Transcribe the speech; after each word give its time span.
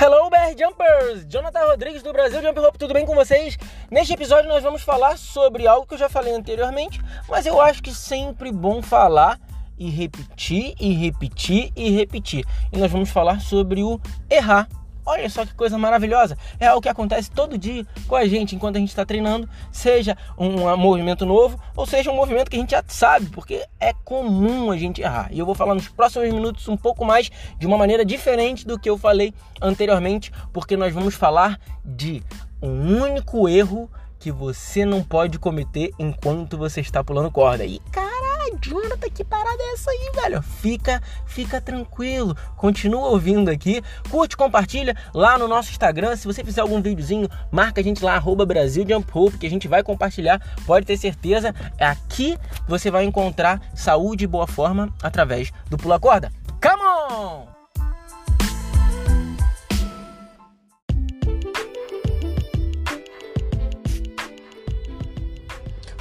Hello, 0.00 0.30
Bear 0.30 0.54
Jumpers! 0.56 1.26
Jonathan 1.28 1.66
Rodrigues 1.66 2.04
do 2.04 2.12
Brasil 2.12 2.40
Jump 2.40 2.60
Rope, 2.60 2.78
tudo 2.78 2.94
bem 2.94 3.04
com 3.04 3.16
vocês? 3.16 3.58
Neste 3.90 4.14
episódio 4.14 4.48
nós 4.48 4.62
vamos 4.62 4.80
falar 4.82 5.18
sobre 5.18 5.66
algo 5.66 5.88
que 5.88 5.94
eu 5.94 5.98
já 5.98 6.08
falei 6.08 6.32
anteriormente, 6.32 7.00
mas 7.28 7.46
eu 7.46 7.60
acho 7.60 7.82
que 7.82 7.92
sempre 7.92 8.52
bom 8.52 8.80
falar 8.80 9.40
e 9.76 9.90
repetir 9.90 10.76
e 10.78 10.92
repetir 10.92 11.72
e 11.74 11.90
repetir. 11.90 12.44
E 12.72 12.78
nós 12.78 12.92
vamos 12.92 13.10
falar 13.10 13.40
sobre 13.40 13.82
o 13.82 14.00
errar. 14.30 14.68
Olha 15.08 15.30
só 15.30 15.46
que 15.46 15.54
coisa 15.54 15.78
maravilhosa. 15.78 16.36
É 16.60 16.66
algo 16.66 16.82
que 16.82 16.88
acontece 16.88 17.30
todo 17.30 17.56
dia 17.56 17.86
com 18.06 18.14
a 18.14 18.26
gente 18.26 18.54
enquanto 18.54 18.76
a 18.76 18.78
gente 18.78 18.90
está 18.90 19.06
treinando, 19.06 19.48
seja 19.72 20.14
um 20.36 20.76
movimento 20.76 21.24
novo 21.24 21.58
ou 21.74 21.86
seja 21.86 22.10
um 22.10 22.14
movimento 22.14 22.50
que 22.50 22.56
a 22.56 22.60
gente 22.60 22.72
já 22.72 22.84
sabe, 22.86 23.30
porque 23.30 23.64
é 23.80 23.94
comum 24.04 24.70
a 24.70 24.76
gente 24.76 25.00
errar. 25.00 25.30
E 25.32 25.38
eu 25.38 25.46
vou 25.46 25.54
falar 25.54 25.74
nos 25.74 25.88
próximos 25.88 26.30
minutos 26.30 26.68
um 26.68 26.76
pouco 26.76 27.06
mais 27.06 27.30
de 27.58 27.66
uma 27.66 27.78
maneira 27.78 28.04
diferente 28.04 28.66
do 28.66 28.78
que 28.78 28.90
eu 28.90 28.98
falei 28.98 29.32
anteriormente, 29.62 30.30
porque 30.52 30.76
nós 30.76 30.92
vamos 30.92 31.14
falar 31.14 31.58
de 31.82 32.22
um 32.60 33.02
único 33.02 33.48
erro 33.48 33.90
que 34.18 34.30
você 34.30 34.84
não 34.84 35.02
pode 35.02 35.38
cometer 35.38 35.90
enquanto 35.98 36.58
você 36.58 36.82
está 36.82 37.02
pulando 37.02 37.30
corda. 37.30 37.64
E 37.64 37.78
cara, 37.90 38.27
Jonathan, 38.60 39.08
que 39.10 39.24
parada 39.24 39.62
é 39.62 39.72
essa 39.72 39.90
aí, 39.90 40.10
velho? 40.14 40.42
Fica, 40.42 41.02
fica 41.26 41.60
tranquilo. 41.60 42.36
Continua 42.56 43.08
ouvindo 43.08 43.50
aqui. 43.50 43.82
Curte, 44.10 44.36
compartilha 44.36 44.96
lá 45.14 45.38
no 45.38 45.48
nosso 45.48 45.70
Instagram. 45.70 46.16
Se 46.16 46.26
você 46.26 46.44
fizer 46.44 46.60
algum 46.60 46.80
videozinho, 46.80 47.28
marca 47.50 47.80
a 47.80 47.84
gente 47.84 48.04
lá, 48.04 48.14
arroba 48.14 48.46
Brasil 48.46 48.84
Jump 48.88 49.10
Hope, 49.12 49.38
que 49.38 49.46
a 49.46 49.50
gente 49.50 49.68
vai 49.68 49.82
compartilhar. 49.82 50.40
Pode 50.66 50.86
ter 50.86 50.96
certeza. 50.96 51.54
É 51.76 51.86
aqui 51.86 52.38
você 52.66 52.90
vai 52.90 53.04
encontrar 53.04 53.60
saúde 53.74 54.24
e 54.24 54.26
boa 54.26 54.46
forma 54.46 54.92
através 55.02 55.52
do 55.68 55.76
Pula 55.76 55.98
Corda. 55.98 56.32
Come 56.60 56.82
on! 56.82 57.57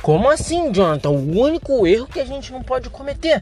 Como 0.07 0.29
assim, 0.29 0.71
Jonathan? 0.71 1.09
O 1.09 1.37
único 1.37 1.85
erro 1.85 2.07
que 2.07 2.21
a 2.21 2.25
gente 2.25 2.53
não 2.53 2.63
pode 2.63 2.89
cometer 2.89 3.41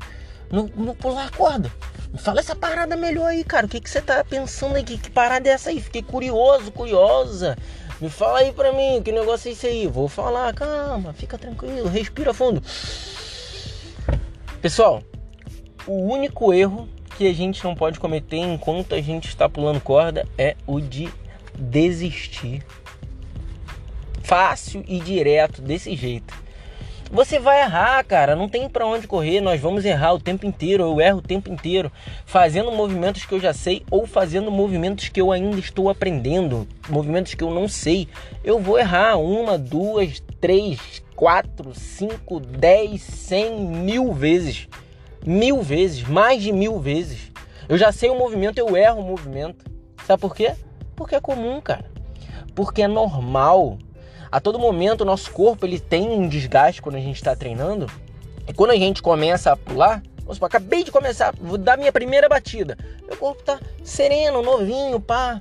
no, 0.49 0.63
no 0.75 0.95
pular 0.95 1.30
corda. 1.30 1.71
Fala 2.17 2.39
essa 2.39 2.55
parada 2.55 2.95
melhor 2.95 3.27
aí, 3.27 3.44
cara. 3.44 3.67
O 3.67 3.69
que, 3.69 3.80
que 3.80 3.88
você 3.88 4.02
tá 4.02 4.23
pensando 4.23 4.75
aí? 4.75 4.83
Que, 4.83 4.97
que 4.97 5.11
parada 5.11 5.47
é 5.47 5.52
essa 5.52 5.69
aí? 5.69 5.80
Fiquei 5.80 6.02
curioso, 6.02 6.71
curiosa. 6.71 7.55
Me 8.02 8.09
fala 8.09 8.39
aí 8.39 8.52
pra 8.52 8.73
mim, 8.73 8.99
que 9.03 9.11
negócio 9.11 9.47
é 9.47 9.52
esse 9.52 9.67
aí? 9.67 9.86
Vou 9.86 10.08
falar, 10.08 10.52
calma, 10.55 11.13
fica 11.13 11.38
tranquilo, 11.38 11.88
respira 11.88 12.33
fundo. 12.33 12.63
Pessoal, 14.59 15.03
o 15.86 16.11
único 16.11 16.52
erro 16.52 16.89
que 17.16 17.27
a 17.27 17.33
gente 17.33 17.63
não 17.63 17.75
pode 17.75 17.99
cometer 17.99 18.38
enquanto 18.38 18.95
a 18.95 19.02
gente 19.02 19.27
está 19.27 19.47
pulando 19.47 19.80
corda 19.80 20.27
é 20.36 20.55
o 20.66 20.81
de 20.81 21.13
desistir. 21.53 22.66
Fácil 24.23 24.83
e 24.88 24.99
direto, 24.99 25.61
desse 25.61 25.95
jeito. 25.95 26.45
Você 27.11 27.39
vai 27.39 27.61
errar, 27.61 28.03
cara, 28.03 28.36
não 28.36 28.50
tem 28.50 28.67
para 28.67 28.86
onde 28.86 29.08
correr. 29.08 29.39
Nós 29.39 29.61
vamos 29.61 29.86
errar 29.86 30.14
o 30.14 30.20
tempo 30.20 30.45
inteiro. 30.45 30.84
Eu 30.84 31.00
erro 31.00 31.20
o 31.20 31.22
tempo 31.22 31.52
inteiro, 31.52 31.92
fazendo 32.25 32.72
movimentos 32.72 33.25
que 33.25 33.34
eu 33.34 33.39
já 33.39 33.53
sei 33.53 33.86
ou 33.92 34.08
fazendo 34.08 34.52
movimentos 34.52 35.08
que 35.09 35.22
eu 35.22 35.31
ainda 35.31 35.58
estou 35.59 35.89
aprendendo, 35.89 36.67
movimentos 36.89 37.33
que 37.33 37.44
eu 37.44 37.52
não 37.52 37.67
sei. 37.67 38.08
Eu 38.44 38.59
vou 38.59 38.80
errar 38.80 39.17
uma, 39.17 39.58
duas, 39.58 40.22
três, 40.42 41.03
quatro, 41.16 41.73
cinco, 41.73 42.39
dez, 42.39 43.02
cem, 43.02 43.59
mil 43.59 44.11
vezes, 44.11 44.67
mil 45.26 45.61
vezes, 45.61 46.03
mais 46.03 46.42
de 46.42 46.52
mil 46.52 46.80
vezes. 46.80 47.31
Eu 47.70 47.78
já 47.78 47.92
sei 47.92 48.09
o 48.09 48.17
movimento, 48.17 48.58
eu 48.58 48.76
erro 48.76 49.02
o 49.02 49.08
movimento. 49.08 49.66
Sabe 50.06 50.22
por 50.22 50.36
quê? 50.36 50.53
Porque 50.95 51.16
é 51.16 51.22
comum, 51.22 51.61
cara. 51.61 51.86
Porque 52.54 52.82
é 52.82 52.87
normal 52.87 53.77
a 54.36 54.42
todo 54.42 54.60
momento 54.60 55.00
o 55.00 55.06
nosso 55.06 55.32
corpo 55.32 55.66
ele 55.66 55.80
tem 55.80 56.10
um 56.10 56.28
desgaste 56.28 56.82
quando 56.82 56.96
a 56.96 57.00
gente 57.00 57.16
está 57.16 57.34
treinando. 57.34 57.90
E 58.46 58.52
quando 58.52 58.72
a 58.72 58.76
gente 58.76 59.02
começa 59.02 59.54
a 59.54 59.56
pular, 59.56 60.04
vamos 60.18 60.36
supor, 60.36 60.48
acabei 60.48 60.84
de 60.84 60.92
começar, 60.92 61.34
vou 61.40 61.58
dar 61.58 61.78
minha 61.78 61.90
primeira 61.90 62.28
batida. 62.28 62.78
Meu 63.08 63.16
corpo 63.16 63.42
tá 63.44 63.58
sereno, 63.82 64.42
novinho, 64.42 65.00
pá. 65.00 65.40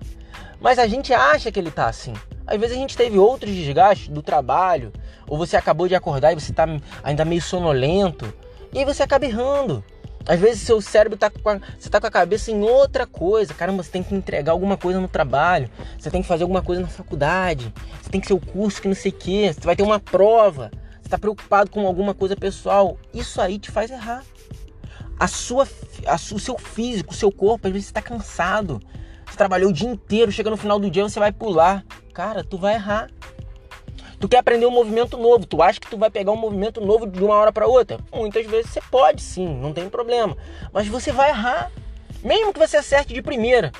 Mas 0.60 0.78
a 0.78 0.86
gente 0.86 1.12
acha 1.12 1.50
que 1.50 1.58
ele 1.58 1.72
tá 1.72 1.88
assim. 1.88 2.14
Às 2.46 2.56
vezes 2.56 2.76
a 2.76 2.78
gente 2.78 2.96
teve 2.96 3.18
outros 3.18 3.52
desgastes 3.52 4.06
do 4.06 4.22
trabalho, 4.22 4.92
ou 5.26 5.36
você 5.36 5.56
acabou 5.56 5.88
de 5.88 5.96
acordar 5.96 6.30
e 6.30 6.40
você 6.40 6.52
tá 6.52 6.64
ainda 7.02 7.24
meio 7.24 7.42
sonolento, 7.42 8.32
e 8.72 8.78
aí 8.78 8.84
você 8.84 9.02
acaba 9.02 9.26
errando. 9.26 9.82
Às 10.26 10.40
vezes 10.40 10.62
seu 10.62 10.80
cérebro 10.80 11.18
tá 11.18 11.30
com 11.30 11.48
a, 11.48 11.60
você 11.78 11.90
tá 11.90 12.00
com 12.00 12.06
a 12.06 12.10
cabeça 12.10 12.50
em 12.50 12.62
outra 12.62 13.06
coisa. 13.06 13.52
Caramba, 13.52 13.82
você 13.82 13.90
tem 13.90 14.02
que 14.02 14.14
entregar 14.14 14.52
alguma 14.52 14.76
coisa 14.76 14.98
no 14.98 15.08
trabalho. 15.08 15.70
Você 15.98 16.10
tem 16.10 16.22
que 16.22 16.28
fazer 16.28 16.44
alguma 16.44 16.62
coisa 16.62 16.80
na 16.80 16.88
faculdade. 16.88 17.72
Você 18.02 18.10
tem 18.10 18.20
que 18.20 18.26
ser 18.26 18.34
o 18.34 18.40
curso 18.40 18.80
que 18.80 18.88
não 18.88 18.94
sei 18.94 19.10
o 19.10 19.14
que. 19.14 19.52
Você 19.52 19.60
vai 19.60 19.76
ter 19.76 19.82
uma 19.82 20.00
prova. 20.00 20.70
Você 21.02 21.08
tá 21.10 21.18
preocupado 21.18 21.70
com 21.70 21.86
alguma 21.86 22.14
coisa 22.14 22.34
pessoal. 22.34 22.98
Isso 23.12 23.40
aí 23.40 23.58
te 23.58 23.70
faz 23.70 23.90
errar. 23.90 24.24
A 25.20 25.28
sua, 25.28 25.68
a, 26.06 26.14
o 26.14 26.38
seu 26.38 26.58
físico, 26.58 27.12
o 27.12 27.16
seu 27.16 27.30
corpo, 27.30 27.66
às 27.66 27.72
vezes 27.72 27.88
está 27.88 28.00
cansado. 28.00 28.80
Você 29.26 29.36
trabalhou 29.36 29.70
o 29.70 29.72
dia 29.72 29.88
inteiro, 29.88 30.32
chega 30.32 30.50
no 30.50 30.56
final 30.56 30.78
do 30.78 30.90
dia 30.90 31.02
você 31.02 31.20
vai 31.20 31.32
pular. 31.32 31.84
Cara, 32.14 32.42
tu 32.42 32.56
vai 32.56 32.74
errar. 32.74 33.10
Tu 34.18 34.28
quer 34.28 34.38
aprender 34.38 34.66
um 34.66 34.70
movimento 34.70 35.16
novo, 35.16 35.46
tu 35.46 35.62
acha 35.62 35.80
que 35.80 35.88
tu 35.88 35.98
vai 35.98 36.10
pegar 36.10 36.32
um 36.32 36.36
movimento 36.36 36.80
novo 36.80 37.06
de 37.06 37.22
uma 37.22 37.34
hora 37.34 37.52
para 37.52 37.66
outra? 37.66 37.98
Muitas 38.12 38.46
vezes 38.46 38.70
você 38.70 38.80
pode 38.80 39.22
sim, 39.22 39.46
não 39.46 39.72
tem 39.72 39.88
problema. 39.88 40.36
Mas 40.72 40.86
você 40.86 41.12
vai 41.12 41.30
errar. 41.30 41.70
Mesmo 42.22 42.52
que 42.52 42.58
você 42.58 42.78
acerte 42.78 43.12
de 43.12 43.20
primeira, 43.20 43.70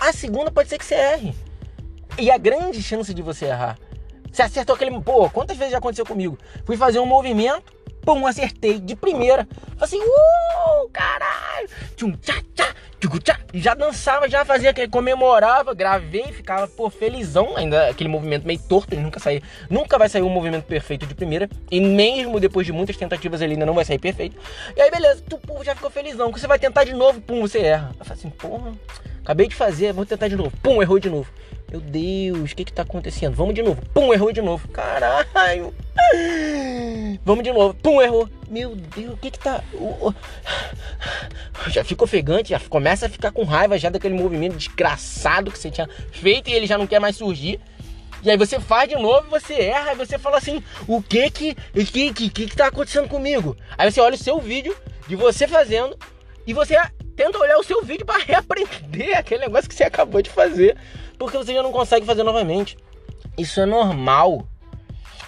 a 0.00 0.12
segunda 0.12 0.50
pode 0.50 0.68
ser 0.68 0.78
que 0.78 0.84
você 0.84 0.94
erre. 0.94 1.34
E 2.16 2.30
a 2.30 2.38
grande 2.38 2.82
chance 2.82 3.12
de 3.12 3.22
você 3.22 3.46
errar. 3.46 3.78
Você 4.30 4.42
acertou 4.42 4.76
aquele. 4.76 5.00
Pô, 5.00 5.28
quantas 5.30 5.56
vezes 5.56 5.72
já 5.72 5.78
aconteceu 5.78 6.06
comigo? 6.06 6.38
Fui 6.64 6.76
fazer 6.76 7.00
um 7.00 7.06
movimento, 7.06 7.72
pum, 8.02 8.26
acertei 8.26 8.78
de 8.78 8.94
primeira. 8.94 9.48
Falei 9.76 9.84
assim, 9.84 10.00
uh, 10.00 10.88
caralho! 10.92 11.68
Tchum, 11.96 12.12
tchá, 12.12 12.34
tchá 12.54 12.74
já 13.54 13.74
dançava, 13.74 14.28
já 14.28 14.44
fazia 14.44 14.74
comemorava, 14.88 15.74
gravei, 15.74 16.24
ficava, 16.32 16.66
pô, 16.66 16.90
felizão, 16.90 17.56
ainda 17.56 17.88
aquele 17.88 18.08
movimento 18.08 18.46
meio 18.46 18.58
torto, 18.60 18.94
ele 18.94 19.02
nunca 19.02 19.20
saía, 19.20 19.42
nunca 19.70 19.96
vai 19.96 20.08
sair 20.08 20.22
um 20.22 20.28
movimento 20.28 20.64
perfeito 20.64 21.06
de 21.06 21.14
primeira, 21.14 21.48
e 21.70 21.80
mesmo 21.80 22.40
depois 22.40 22.66
de 22.66 22.72
muitas 22.72 22.96
tentativas 22.96 23.40
ele 23.40 23.54
ainda 23.54 23.66
não 23.66 23.74
vai 23.74 23.84
sair 23.84 23.98
perfeito. 23.98 24.36
E 24.76 24.80
aí, 24.80 24.90
beleza, 24.90 25.22
tu, 25.28 25.38
pô, 25.38 25.62
já 25.62 25.74
ficou 25.74 25.90
felizão, 25.90 26.30
você 26.30 26.46
vai 26.46 26.58
tentar 26.58 26.84
de 26.84 26.92
novo, 26.92 27.20
pum, 27.20 27.40
você 27.40 27.60
erra. 27.60 27.94
Eu 27.98 28.04
falei 28.04 28.20
assim, 28.20 28.30
porra, 28.30 28.72
acabei 29.22 29.46
de 29.46 29.54
fazer, 29.54 29.92
vou 29.92 30.04
tentar 30.04 30.28
de 30.28 30.36
novo, 30.36 30.52
pum, 30.62 30.82
errou 30.82 30.98
de 30.98 31.08
novo. 31.08 31.28
Meu 31.70 31.80
Deus, 31.80 32.52
o 32.52 32.56
que 32.56 32.64
que 32.64 32.72
tá 32.72 32.82
acontecendo? 32.82 33.36
Vamos 33.36 33.54
de 33.54 33.62
novo, 33.62 33.82
pum, 33.92 34.12
errou 34.12 34.32
de 34.32 34.40
novo, 34.40 34.66
caralho. 34.68 35.74
Vamos 37.24 37.44
de 37.44 37.52
novo. 37.52 37.74
Pum, 37.74 38.00
errou. 38.00 38.28
Meu 38.48 38.74
Deus, 38.74 39.12
o 39.12 39.16
que 39.18 39.30
que 39.30 39.38
tá. 39.38 39.62
Já 41.68 41.84
fica 41.84 42.04
ofegante, 42.04 42.50
já 42.50 42.60
começa 42.60 43.06
a 43.06 43.08
ficar 43.08 43.32
com 43.32 43.44
raiva 43.44 43.78
já 43.78 43.90
daquele 43.90 44.14
movimento 44.14 44.56
desgraçado 44.56 45.50
que 45.50 45.58
você 45.58 45.70
tinha 45.70 45.88
feito 46.10 46.48
e 46.48 46.54
ele 46.54 46.66
já 46.66 46.78
não 46.78 46.86
quer 46.86 47.00
mais 47.00 47.16
surgir. 47.16 47.60
E 48.22 48.30
aí 48.30 48.36
você 48.36 48.58
faz 48.58 48.88
de 48.88 48.96
novo, 48.96 49.28
você 49.28 49.54
erra, 49.54 49.92
e 49.92 49.96
você 49.96 50.18
fala 50.18 50.38
assim: 50.38 50.62
o 50.86 51.02
que 51.02 51.30
que, 51.30 51.50
o 51.74 51.84
que, 51.84 52.12
que, 52.12 52.30
que, 52.30 52.46
que 52.46 52.56
tá 52.56 52.66
acontecendo 52.68 53.08
comigo? 53.08 53.56
Aí 53.76 53.90
você 53.90 54.00
olha 54.00 54.14
o 54.14 54.18
seu 54.18 54.40
vídeo 54.40 54.74
de 55.06 55.14
você 55.14 55.46
fazendo 55.46 55.96
e 56.46 56.54
você 56.54 56.76
tenta 57.14 57.38
olhar 57.38 57.58
o 57.58 57.64
seu 57.64 57.82
vídeo 57.82 58.06
para 58.06 58.22
reaprender 58.22 59.16
aquele 59.18 59.42
negócio 59.42 59.68
que 59.68 59.74
você 59.74 59.84
acabou 59.84 60.22
de 60.22 60.30
fazer, 60.30 60.76
porque 61.18 61.36
você 61.36 61.52
já 61.52 61.62
não 61.62 61.72
consegue 61.72 62.06
fazer 62.06 62.22
novamente. 62.22 62.76
Isso 63.36 63.60
é 63.60 63.66
normal. 63.66 64.46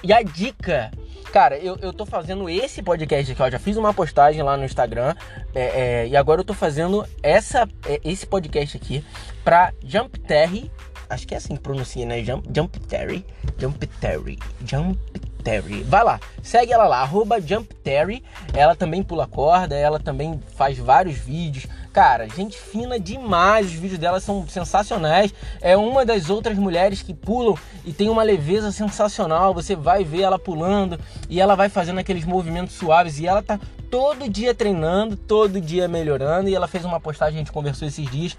E 0.03 0.13
a 0.13 0.23
dica 0.23 0.91
Cara, 1.33 1.57
eu, 1.59 1.77
eu 1.81 1.93
tô 1.93 2.05
fazendo 2.05 2.49
esse 2.49 2.83
podcast 2.83 3.31
aqui, 3.31 3.41
ó. 3.41 3.49
Já 3.49 3.59
fiz 3.59 3.77
uma 3.77 3.95
postagem 3.95 4.43
lá 4.43 4.57
no 4.57 4.65
Instagram. 4.65 5.15
É, 5.55 5.63
é, 5.63 6.09
e 6.09 6.17
agora 6.17 6.41
eu 6.41 6.45
tô 6.45 6.53
fazendo 6.53 7.07
essa, 7.23 7.69
é, 7.87 8.01
esse 8.05 8.27
podcast 8.27 8.77
aqui 8.77 9.05
pra 9.45 9.73
Jump 9.85 10.19
Terry. 10.19 10.73
Acho 11.09 11.29
que 11.29 11.35
é 11.35 11.37
assim 11.37 11.55
que 11.55 11.63
pronuncia, 11.63 12.05
né? 12.05 12.25
Jump, 12.25 12.49
Jump 12.53 12.81
Terry. 12.81 13.25
Jump 13.59 13.87
Terry. 13.87 14.39
Jump 14.67 14.99
Terry. 15.45 15.85
Vai 15.85 16.03
lá, 16.03 16.21
segue 16.43 16.73
ela 16.73 16.87
lá, 16.89 17.01
arroba 17.01 17.41
Jump 17.41 17.73
Terry. 17.77 18.25
Ela 18.53 18.75
também 18.75 19.03
pula 19.03 19.27
corda, 19.29 19.77
ela 19.77 20.01
também 20.01 20.41
faz 20.57 20.79
vários 20.79 21.17
vídeos. 21.17 21.67
Cara, 21.93 22.29
gente 22.29 22.57
fina 22.57 23.01
demais, 23.01 23.67
os 23.67 23.73
vídeos 23.73 23.99
dela 23.99 24.21
são 24.21 24.47
sensacionais. 24.47 25.35
É 25.61 25.77
uma 25.77 26.05
das 26.05 26.31
outras 26.31 26.57
mulheres 26.57 27.03
que 27.03 27.13
pulam 27.13 27.57
e 27.85 27.93
tem 27.93 28.09
uma 28.09 28.23
leveza 28.23 28.71
sensacional. 28.71 29.53
Você 29.53 29.75
vai 29.75 30.05
ver 30.05 30.23
ela 30.23 30.39
pulando 30.39 31.01
e 31.29 31.41
ela 31.41 31.57
vai 31.57 31.69
fazendo 31.69 31.99
aqueles 31.99 32.25
movimentos 32.25 32.77
suaves 32.77 33.19
e 33.19 33.27
ela 33.27 33.43
tá 33.43 33.59
todo 33.91 34.29
dia 34.29 34.55
treinando, 34.55 35.17
todo 35.17 35.61
dia 35.61 35.89
melhorando. 35.89 36.49
E 36.49 36.55
ela 36.55 36.69
fez 36.69 36.85
uma 36.85 37.01
postagem, 37.01 37.35
a 37.35 37.39
gente 37.39 37.51
conversou 37.51 37.89
esses 37.89 38.09
dias 38.09 38.39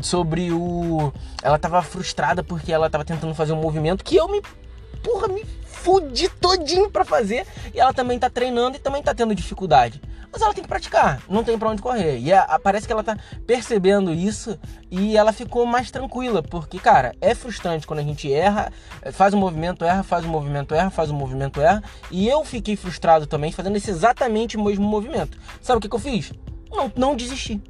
sobre 0.00 0.52
o. 0.52 1.12
Ela 1.42 1.58
tava 1.58 1.82
frustrada 1.82 2.44
porque 2.44 2.72
ela 2.72 2.88
tava 2.88 3.04
tentando 3.04 3.34
fazer 3.34 3.52
um 3.52 3.60
movimento 3.60 4.04
que 4.04 4.14
eu 4.14 4.28
me. 4.28 4.40
Porra, 5.02 5.26
me 5.26 5.44
fudi 5.82 6.28
todinho 6.28 6.88
para 6.88 7.04
fazer 7.04 7.44
e 7.74 7.80
ela 7.80 7.92
também 7.92 8.18
tá 8.18 8.30
treinando 8.30 8.76
e 8.76 8.80
também 8.80 9.02
tá 9.02 9.12
tendo 9.12 9.34
dificuldade. 9.34 10.00
Mas 10.30 10.40
ela 10.40 10.54
tem 10.54 10.62
que 10.62 10.68
praticar, 10.68 11.20
não 11.28 11.44
tem 11.44 11.58
para 11.58 11.68
onde 11.68 11.82
correr. 11.82 12.18
E 12.18 12.32
a, 12.32 12.42
a, 12.42 12.58
parece 12.58 12.86
que 12.86 12.92
ela 12.92 13.02
tá 13.02 13.18
percebendo 13.46 14.14
isso 14.14 14.58
e 14.90 15.14
ela 15.14 15.30
ficou 15.30 15.66
mais 15.66 15.90
tranquila, 15.90 16.42
porque, 16.42 16.78
cara, 16.78 17.14
é 17.20 17.34
frustrante 17.34 17.86
quando 17.86 17.98
a 17.98 18.02
gente 18.02 18.32
erra, 18.32 18.72
faz 19.12 19.34
um 19.34 19.38
movimento, 19.38 19.84
erra, 19.84 20.02
faz 20.02 20.24
um 20.24 20.28
movimento, 20.28 20.74
erra, 20.74 20.88
faz 20.88 21.10
um 21.10 21.14
movimento, 21.14 21.60
erra. 21.60 21.82
E 22.10 22.26
eu 22.26 22.42
fiquei 22.44 22.76
frustrado 22.76 23.26
também 23.26 23.52
fazendo 23.52 23.76
esse 23.76 23.90
exatamente 23.90 24.56
o 24.56 24.64
mesmo 24.64 24.86
movimento. 24.86 25.36
Sabe 25.60 25.78
o 25.78 25.80
que, 25.80 25.88
que 25.88 25.94
eu 25.94 26.00
fiz? 26.00 26.32
Não, 26.70 26.90
não 26.96 27.14
desisti. 27.14 27.60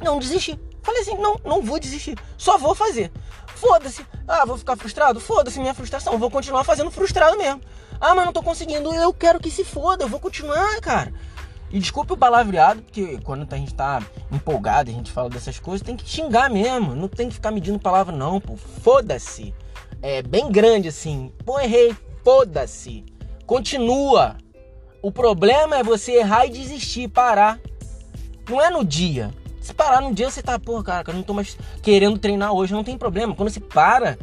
Não 0.00 0.20
desisti. 0.20 0.56
Falei 0.80 1.00
assim, 1.00 1.16
não, 1.16 1.40
não 1.44 1.60
vou 1.60 1.80
desistir. 1.80 2.16
Só 2.36 2.56
vou 2.56 2.74
fazer. 2.74 3.10
Foda-se. 3.54 4.04
Ah, 4.26 4.44
vou 4.44 4.58
ficar 4.58 4.76
frustrado? 4.76 5.20
Foda-se 5.20 5.60
minha 5.60 5.74
frustração. 5.74 6.18
Vou 6.18 6.30
continuar 6.30 6.64
fazendo 6.64 6.90
frustrado 6.90 7.36
mesmo. 7.36 7.60
Ah, 8.00 8.14
mas 8.14 8.24
não 8.24 8.32
tô 8.32 8.42
conseguindo. 8.42 8.92
Eu 8.94 9.12
quero 9.12 9.40
que 9.40 9.50
se 9.50 9.64
foda. 9.64 10.04
Eu 10.04 10.08
vou 10.08 10.20
continuar, 10.20 10.80
cara. 10.80 11.12
E 11.70 11.78
desculpe 11.78 12.12
o 12.12 12.16
palavreado, 12.16 12.82
porque 12.82 13.18
quando 13.24 13.52
a 13.52 13.56
gente 13.56 13.74
tá 13.74 14.00
empolgado, 14.30 14.90
a 14.90 14.94
gente 14.94 15.10
fala 15.10 15.28
dessas 15.28 15.58
coisas, 15.58 15.84
tem 15.84 15.96
que 15.96 16.08
xingar 16.08 16.48
mesmo. 16.48 16.94
Não 16.94 17.08
tem 17.08 17.28
que 17.28 17.34
ficar 17.34 17.50
medindo 17.50 17.78
palavra, 17.78 18.14
não, 18.14 18.40
pô. 18.40 18.56
Foda-se. 18.56 19.54
É 20.00 20.22
bem 20.22 20.50
grande 20.52 20.88
assim. 20.88 21.32
Pô, 21.44 21.58
errei. 21.58 21.96
Foda-se. 22.22 23.04
Continua. 23.46 24.36
O 25.02 25.10
problema 25.10 25.76
é 25.76 25.82
você 25.82 26.12
errar 26.12 26.46
e 26.46 26.50
desistir, 26.50 27.08
parar. 27.08 27.58
Não 28.48 28.60
é 28.60 28.70
no 28.70 28.84
dia. 28.84 29.30
Se 29.64 29.72
parar 29.72 30.02
no 30.02 30.12
dia, 30.12 30.30
você 30.30 30.42
tá, 30.42 30.58
pô, 30.58 30.82
cara, 30.82 31.08
eu 31.08 31.14
não 31.14 31.22
tô 31.22 31.32
mais 31.32 31.56
querendo 31.82 32.18
treinar 32.18 32.52
hoje, 32.52 32.74
não 32.74 32.84
tem 32.84 32.98
problema. 32.98 33.34
Quando 33.34 33.48
você 33.48 33.60
para, 33.60 34.18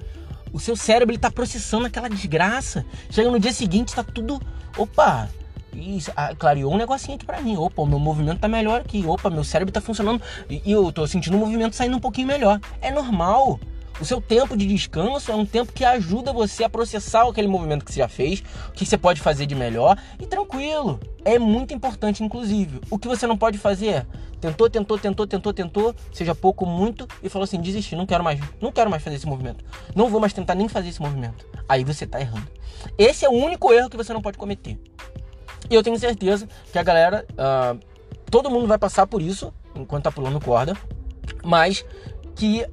o 0.54 0.60
seu 0.60 0.76
cérebro 0.76 1.16
ele 1.16 1.20
tá 1.20 1.32
processando 1.32 1.88
aquela 1.88 2.08
desgraça. 2.08 2.86
Chega 3.10 3.32
no 3.32 3.40
dia 3.40 3.52
seguinte, 3.52 3.96
tá 3.96 4.04
tudo. 4.04 4.40
Opa, 4.78 5.28
e 5.74 5.98
ah, 6.16 6.36
clareou 6.38 6.72
um 6.72 6.78
negocinho 6.78 7.16
aqui 7.16 7.26
pra 7.26 7.42
mim. 7.42 7.58
Opa, 7.58 7.82
o 7.82 7.88
meu 7.88 7.98
movimento 7.98 8.40
tá 8.40 8.48
melhor 8.48 8.82
aqui. 8.82 9.04
Opa, 9.04 9.32
meu 9.32 9.44
cérebro 9.44 9.74
tá 9.74 9.82
funcionando 9.82 10.22
e, 10.48 10.62
e 10.64 10.72
eu 10.72 10.92
tô 10.92 11.08
sentindo 11.08 11.36
o 11.36 11.40
movimento 11.40 11.76
saindo 11.76 11.98
um 11.98 12.00
pouquinho 12.00 12.28
melhor. 12.28 12.60
É 12.80 12.92
normal. 12.92 13.60
O 14.00 14.06
seu 14.06 14.22
tempo 14.22 14.56
de 14.56 14.68
descanso 14.68 15.32
é 15.32 15.36
um 15.36 15.46
tempo 15.46 15.74
que 15.74 15.84
ajuda 15.84 16.32
você 16.32 16.64
a 16.64 16.70
processar 16.70 17.28
aquele 17.28 17.48
movimento 17.48 17.84
que 17.84 17.92
você 17.92 18.00
já 18.00 18.08
fez, 18.08 18.44
o 18.70 18.72
que 18.74 18.86
você 18.86 18.98
pode 18.98 19.22
fazer 19.22 19.48
de 19.48 19.56
melhor 19.56 19.98
e 20.20 20.26
tranquilo. 20.28 21.00
É 21.26 21.38
muito 21.38 21.74
importante, 21.74 22.24
inclusive. 22.24 22.80
O 22.92 23.00
que 23.00 23.08
você 23.08 23.26
não 23.26 23.38
pode 23.38 23.58
fazer 23.58 24.06
tentou, 24.42 24.70
tentou, 24.70 24.98
tentou, 24.98 25.28
tentou, 25.28 25.54
tentou, 25.54 25.96
seja 26.12 26.34
pouco, 26.34 26.66
muito 26.66 27.08
e 27.22 27.30
falou 27.30 27.44
assim: 27.44 27.62
desisti, 27.62 27.96
não 27.96 28.06
quero 28.06 28.24
mais, 28.24 28.40
não 28.60 28.72
quero 28.72 28.90
mais 28.90 29.04
fazer 29.04 29.16
esse 29.16 29.28
movimento. 29.28 29.64
Não 29.96 30.10
vou 30.10 30.20
mais 30.20 30.34
tentar 30.34 30.56
nem 30.56 30.68
fazer 30.68 30.90
esse 30.90 31.02
movimento. 31.02 31.46
Aí 31.70 31.84
você 31.84 32.08
tá 32.08 32.20
errando. 32.20 32.48
Esse 32.98 33.24
é 33.24 33.30
o 33.30 33.34
único 33.34 33.72
erro 33.72 33.90
que 33.90 33.96
você 33.96 34.12
não 34.12 34.22
pode 34.22 34.38
cometer. 34.38 34.78
E 35.70 35.76
eu 35.76 35.84
tenho 35.84 35.98
certeza 35.98 36.50
que 36.72 36.80
a 36.80 36.84
galera, 36.84 37.26
uh, 37.34 37.80
todo 38.30 38.50
mundo 38.50 38.68
vai 38.68 38.78
passar 38.78 39.06
por 39.06 39.22
isso 39.22 39.54
enquanto 39.76 40.04
tá 40.04 40.12
pulando 40.12 40.42
corda, 40.42 40.76
mas 41.44 41.86
que 42.36 42.66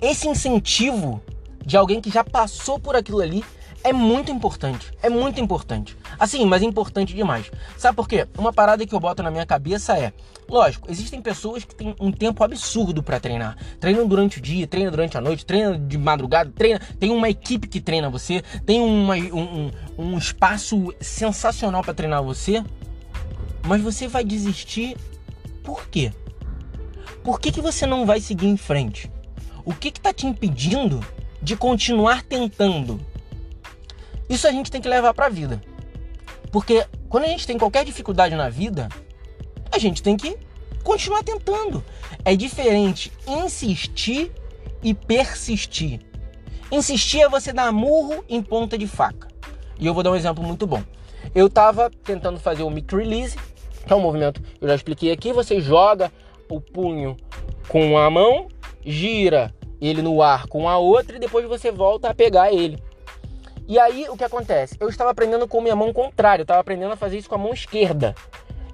esse 0.00 0.28
incentivo 0.28 1.20
de 1.64 1.76
alguém 1.76 2.00
que 2.00 2.10
já 2.10 2.22
passou 2.22 2.78
por 2.78 2.94
aquilo 2.94 3.20
ali 3.20 3.42
é 3.82 3.92
muito 3.92 4.30
importante. 4.30 4.92
É 5.02 5.08
muito 5.08 5.40
importante. 5.40 5.96
Assim, 6.18 6.44
mas 6.44 6.62
é 6.62 6.66
importante 6.66 7.14
demais. 7.14 7.50
Sabe 7.76 7.96
por 7.96 8.06
quê? 8.06 8.26
Uma 8.36 8.52
parada 8.52 8.86
que 8.86 8.94
eu 8.94 9.00
boto 9.00 9.22
na 9.22 9.30
minha 9.30 9.46
cabeça 9.46 9.98
é: 9.98 10.12
lógico, 10.50 10.90
existem 10.90 11.22
pessoas 11.22 11.64
que 11.64 11.74
têm 11.74 11.94
um 12.00 12.10
tempo 12.10 12.42
absurdo 12.42 13.02
para 13.02 13.20
treinar. 13.20 13.56
Treinam 13.78 14.06
durante 14.06 14.38
o 14.38 14.40
dia, 14.40 14.66
treinam 14.66 14.90
durante 14.90 15.16
a 15.16 15.20
noite, 15.20 15.46
treinam 15.46 15.86
de 15.86 15.96
madrugada, 15.96 16.50
treina, 16.50 16.80
tem 16.98 17.10
uma 17.10 17.30
equipe 17.30 17.68
que 17.68 17.80
treina 17.80 18.10
você, 18.10 18.42
tem 18.66 18.80
uma, 18.80 19.14
um, 19.14 19.70
um 19.96 20.18
espaço 20.18 20.92
sensacional 21.00 21.82
para 21.82 21.94
treinar 21.94 22.22
você. 22.22 22.62
Mas 23.66 23.80
você 23.80 24.08
vai 24.08 24.24
desistir 24.24 24.96
por 25.62 25.88
quê? 25.88 26.12
Por 27.22 27.40
que, 27.40 27.52
que 27.52 27.60
você 27.60 27.86
não 27.86 28.04
vai 28.04 28.20
seguir 28.20 28.48
em 28.48 28.56
frente? 28.56 29.10
O 29.64 29.72
que 29.72 29.88
está 29.88 30.12
te 30.12 30.26
impedindo 30.26 31.04
de 31.42 31.56
continuar 31.56 32.22
tentando? 32.22 33.00
Isso 34.28 34.48
a 34.48 34.52
gente 34.52 34.70
tem 34.70 34.80
que 34.80 34.88
levar 34.88 35.12
para 35.12 35.26
a 35.26 35.30
vida. 35.30 35.60
Porque 36.50 36.86
quando 37.08 37.24
a 37.24 37.28
gente 37.28 37.46
tem 37.46 37.58
qualquer 37.58 37.84
dificuldade 37.84 38.34
na 38.34 38.48
vida, 38.48 38.88
a 39.72 39.78
gente 39.78 40.02
tem 40.02 40.16
que 40.16 40.36
continuar 40.82 41.22
tentando. 41.22 41.84
É 42.24 42.34
diferente 42.34 43.12
insistir 43.26 44.32
e 44.82 44.94
persistir. 44.94 46.00
Insistir 46.70 47.22
é 47.22 47.28
você 47.28 47.52
dar 47.52 47.72
murro 47.72 48.24
em 48.28 48.42
ponta 48.42 48.78
de 48.78 48.86
faca. 48.86 49.28
E 49.78 49.86
eu 49.86 49.94
vou 49.94 50.02
dar 50.02 50.10
um 50.10 50.16
exemplo 50.16 50.42
muito 50.42 50.66
bom. 50.66 50.82
Eu 51.34 51.46
estava 51.46 51.90
tentando 52.04 52.38
fazer 52.38 52.62
o 52.62 52.70
mic 52.70 52.94
release, 52.94 53.36
que 53.86 53.92
é 53.92 53.96
um 53.96 54.00
movimento, 54.00 54.42
eu 54.60 54.68
já 54.68 54.74
expliquei 54.74 55.10
aqui, 55.10 55.32
você 55.32 55.60
joga 55.60 56.12
o 56.48 56.60
punho 56.60 57.16
com 57.68 57.96
a 57.96 58.10
mão, 58.10 58.48
gira 58.84 59.54
ele 59.80 60.02
no 60.02 60.22
ar 60.22 60.46
com 60.46 60.68
a 60.68 60.76
outra 60.76 61.16
e 61.16 61.20
depois 61.20 61.46
você 61.46 61.70
volta 61.70 62.10
a 62.10 62.14
pegar 62.14 62.52
ele. 62.52 62.82
E 63.66 63.78
aí 63.78 64.06
o 64.08 64.16
que 64.16 64.24
acontece? 64.24 64.76
Eu 64.80 64.88
estava 64.88 65.10
aprendendo 65.10 65.46
com 65.46 65.60
minha 65.60 65.76
mão 65.76 65.92
contrária, 65.92 66.42
eu 66.42 66.44
estava 66.44 66.60
aprendendo 66.60 66.92
a 66.92 66.96
fazer 66.96 67.18
isso 67.18 67.28
com 67.28 67.36
a 67.36 67.38
mão 67.38 67.52
esquerda 67.52 68.14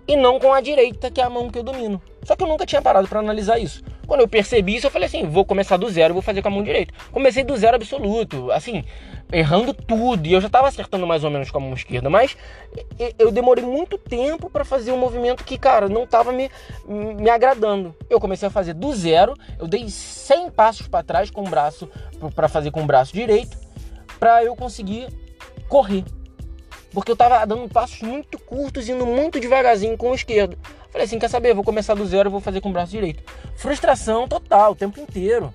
e 0.08 0.16
não 0.16 0.38
com 0.38 0.52
a 0.52 0.60
direita, 0.60 1.10
que 1.10 1.20
é 1.20 1.24
a 1.24 1.30
mão 1.30 1.50
que 1.50 1.58
eu 1.58 1.62
domino. 1.62 2.00
Só 2.22 2.34
que 2.34 2.42
eu 2.42 2.48
nunca 2.48 2.66
tinha 2.66 2.82
parado 2.82 3.06
para 3.08 3.20
analisar 3.20 3.58
isso. 3.58 3.82
Quando 4.06 4.20
eu 4.20 4.28
percebi 4.28 4.76
isso, 4.76 4.86
eu 4.86 4.90
falei 4.90 5.06
assim: 5.06 5.26
vou 5.26 5.44
começar 5.44 5.76
do 5.76 5.88
zero, 5.88 6.14
vou 6.14 6.22
fazer 6.22 6.42
com 6.42 6.48
a 6.48 6.50
mão 6.50 6.62
direita. 6.62 6.92
Comecei 7.12 7.44
do 7.44 7.56
zero 7.56 7.76
absoluto, 7.76 8.50
assim, 8.52 8.84
errando 9.32 9.72
tudo. 9.74 10.26
E 10.26 10.32
eu 10.32 10.40
já 10.40 10.46
estava 10.46 10.68
acertando 10.68 11.06
mais 11.06 11.24
ou 11.24 11.30
menos 11.30 11.50
com 11.50 11.58
a 11.58 11.60
mão 11.60 11.74
esquerda, 11.74 12.08
mas 12.10 12.36
eu 13.18 13.30
demorei 13.30 13.64
muito 13.64 13.98
tempo 13.98 14.50
para 14.50 14.64
fazer 14.64 14.92
um 14.92 14.98
movimento 14.98 15.44
que, 15.44 15.58
cara, 15.58 15.88
não 15.88 16.04
estava 16.04 16.32
me, 16.32 16.50
me 16.86 17.30
agradando. 17.30 17.94
Eu 18.08 18.20
comecei 18.20 18.48
a 18.48 18.50
fazer 18.50 18.74
do 18.74 18.92
zero, 18.92 19.34
eu 19.58 19.66
dei 19.66 19.88
100 19.88 20.50
passos 20.50 20.88
para 20.88 21.04
trás 21.04 21.30
com 21.30 21.42
o 21.42 21.48
braço, 21.48 21.88
para 22.34 22.48
fazer 22.48 22.70
com 22.70 22.82
o 22.82 22.86
braço 22.86 23.12
direito 23.12 23.66
para 24.18 24.42
eu 24.44 24.56
conseguir 24.56 25.08
correr. 25.68 26.04
Porque 26.96 27.12
eu 27.12 27.16
tava 27.16 27.44
dando 27.44 27.68
passos 27.68 28.00
muito 28.00 28.38
curtos, 28.38 28.88
indo 28.88 29.04
muito 29.04 29.38
devagarzinho 29.38 29.98
com 29.98 30.12
o 30.12 30.14
esquerdo. 30.14 30.56
Falei 30.90 31.06
assim, 31.06 31.18
quer 31.18 31.28
saber? 31.28 31.52
Vou 31.52 31.62
começar 31.62 31.92
do 31.92 32.06
zero, 32.06 32.30
vou 32.30 32.40
fazer 32.40 32.62
com 32.62 32.70
o 32.70 32.72
braço 32.72 32.90
direito. 32.90 33.22
Frustração 33.54 34.26
total, 34.26 34.72
o 34.72 34.74
tempo 34.74 34.98
inteiro. 34.98 35.52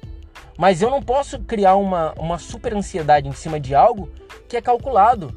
Mas 0.56 0.84
eu 0.84 0.92
não 0.92 1.02
posso 1.02 1.40
criar 1.40 1.78
uma, 1.78 2.14
uma 2.14 2.38
super 2.38 2.76
ansiedade 2.76 3.28
em 3.28 3.32
cima 3.32 3.60
de 3.60 3.74
algo 3.74 4.08
que 4.48 4.56
é 4.56 4.62
calculado. 4.62 5.36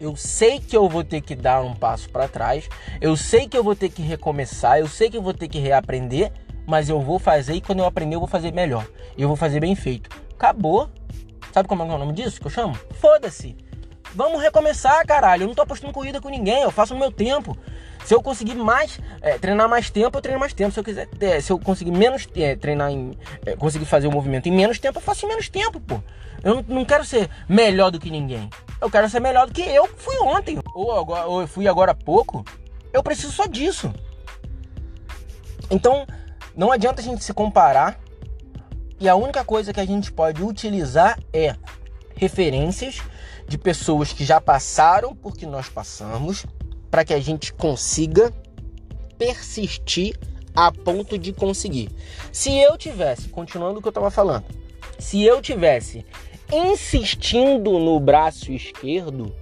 Eu 0.00 0.16
sei 0.16 0.58
que 0.58 0.76
eu 0.76 0.88
vou 0.88 1.04
ter 1.04 1.20
que 1.20 1.36
dar 1.36 1.62
um 1.62 1.72
passo 1.72 2.10
para 2.10 2.26
trás, 2.26 2.68
eu 3.00 3.16
sei 3.16 3.46
que 3.46 3.56
eu 3.56 3.62
vou 3.62 3.76
ter 3.76 3.90
que 3.90 4.02
recomeçar, 4.02 4.80
eu 4.80 4.88
sei 4.88 5.08
que 5.08 5.16
eu 5.16 5.22
vou 5.22 5.32
ter 5.32 5.46
que 5.46 5.60
reaprender, 5.60 6.32
mas 6.66 6.88
eu 6.88 7.00
vou 7.00 7.20
fazer 7.20 7.54
e 7.54 7.60
quando 7.60 7.78
eu 7.78 7.84
aprender 7.84 8.16
eu 8.16 8.20
vou 8.20 8.28
fazer 8.28 8.52
melhor. 8.52 8.84
E 9.16 9.22
eu 9.22 9.28
vou 9.28 9.36
fazer 9.36 9.60
bem 9.60 9.76
feito. 9.76 10.10
Acabou. 10.34 10.90
Sabe 11.52 11.68
como 11.68 11.84
é 11.84 11.86
o 11.86 11.96
nome 11.96 12.12
disso 12.12 12.40
que 12.40 12.46
eu 12.48 12.50
chamo? 12.50 12.74
Foda-se. 12.94 13.67
Vamos 14.14 14.42
recomeçar, 14.42 15.04
caralho. 15.06 15.42
Eu 15.42 15.46
não 15.48 15.54
tô 15.54 15.62
apostando 15.62 15.92
corrida 15.92 16.20
com 16.20 16.28
ninguém, 16.28 16.62
eu 16.62 16.70
faço 16.70 16.94
no 16.94 17.00
meu 17.00 17.12
tempo. 17.12 17.56
Se 18.04 18.14
eu 18.14 18.22
conseguir 18.22 18.54
mais, 18.54 18.98
é, 19.20 19.36
treinar 19.38 19.68
mais 19.68 19.90
tempo, 19.90 20.16
eu 20.16 20.22
treino 20.22 20.40
mais 20.40 20.52
tempo. 20.52 20.72
Se 20.72 20.80
eu 20.80 20.84
quiser, 20.84 21.08
é, 21.20 21.40
se 21.40 21.52
eu 21.52 21.58
conseguir 21.58 21.90
menos 21.90 22.26
é, 22.34 22.56
treinar 22.56 22.90
em, 22.90 23.16
é, 23.44 23.54
conseguir 23.54 23.84
fazer 23.84 24.06
o 24.06 24.10
movimento 24.10 24.48
em 24.48 24.52
menos 24.52 24.78
tempo, 24.78 24.98
eu 24.98 25.02
faço 25.02 25.26
em 25.26 25.28
menos 25.28 25.48
tempo, 25.48 25.78
pô. 25.80 26.00
Eu 26.42 26.56
não, 26.56 26.64
não, 26.68 26.84
quero 26.84 27.04
ser 27.04 27.28
melhor 27.48 27.90
do 27.90 27.98
que 27.98 28.10
ninguém. 28.10 28.48
Eu 28.80 28.90
quero 28.90 29.08
ser 29.08 29.20
melhor 29.20 29.46
do 29.46 29.52
que 29.52 29.62
eu 29.62 29.86
fui 29.96 30.16
ontem 30.20 30.58
ou, 30.72 30.98
agora, 30.98 31.26
ou 31.26 31.40
eu 31.42 31.48
fui 31.48 31.68
agora 31.68 31.92
há 31.92 31.94
pouco. 31.94 32.44
Eu 32.92 33.02
preciso 33.02 33.32
só 33.32 33.46
disso. 33.46 33.92
Então, 35.70 36.06
não 36.56 36.72
adianta 36.72 37.00
a 37.00 37.04
gente 37.04 37.22
se 37.22 37.34
comparar 37.34 37.98
e 39.00 39.08
a 39.08 39.14
única 39.14 39.44
coisa 39.44 39.72
que 39.72 39.80
a 39.80 39.86
gente 39.86 40.10
pode 40.10 40.42
utilizar 40.42 41.18
é 41.32 41.54
referências 42.16 43.02
de 43.48 43.56
pessoas 43.56 44.12
que 44.12 44.24
já 44.24 44.40
passaram 44.40 45.16
por 45.16 45.34
que 45.34 45.46
nós 45.46 45.68
passamos, 45.68 46.46
para 46.90 47.04
que 47.04 47.14
a 47.14 47.20
gente 47.20 47.52
consiga 47.52 48.32
persistir 49.16 50.16
a 50.54 50.70
ponto 50.70 51.18
de 51.18 51.32
conseguir. 51.32 51.88
Se 52.30 52.56
eu 52.58 52.76
tivesse, 52.76 53.28
continuando 53.28 53.78
o 53.78 53.82
que 53.82 53.88
eu 53.88 53.90
estava 53.90 54.10
falando, 54.10 54.44
se 54.98 55.24
eu 55.24 55.40
tivesse 55.40 56.04
insistindo 56.52 57.78
no 57.78 57.98
braço 57.98 58.52
esquerdo, 58.52 59.34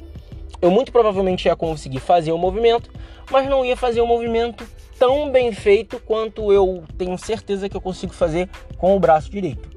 eu 0.61 0.71
muito 0.71 0.93
provavelmente 0.93 1.47
ia 1.47 1.57
conseguir 1.57 2.01
fazer 2.01 2.33
o 2.33 2.39
movimento, 2.39 2.91
mas 3.31 3.49
não 3.49 3.65
ia 3.65 3.77
fazer 3.77 4.01
o 4.01 4.07
movimento 4.07 4.65
tão 4.99 5.31
bem 5.31 5.53
feito 5.53 6.01
quanto 6.01 6.53
eu 6.53 6.85
tenho 6.97 7.17
certeza 7.19 7.69
que 7.69 7.77
eu 7.77 7.81
consigo 7.81 8.13
fazer 8.13 8.49
com 8.79 8.97
o 8.97 9.01
braço 9.01 9.31
direito. 9.31 9.69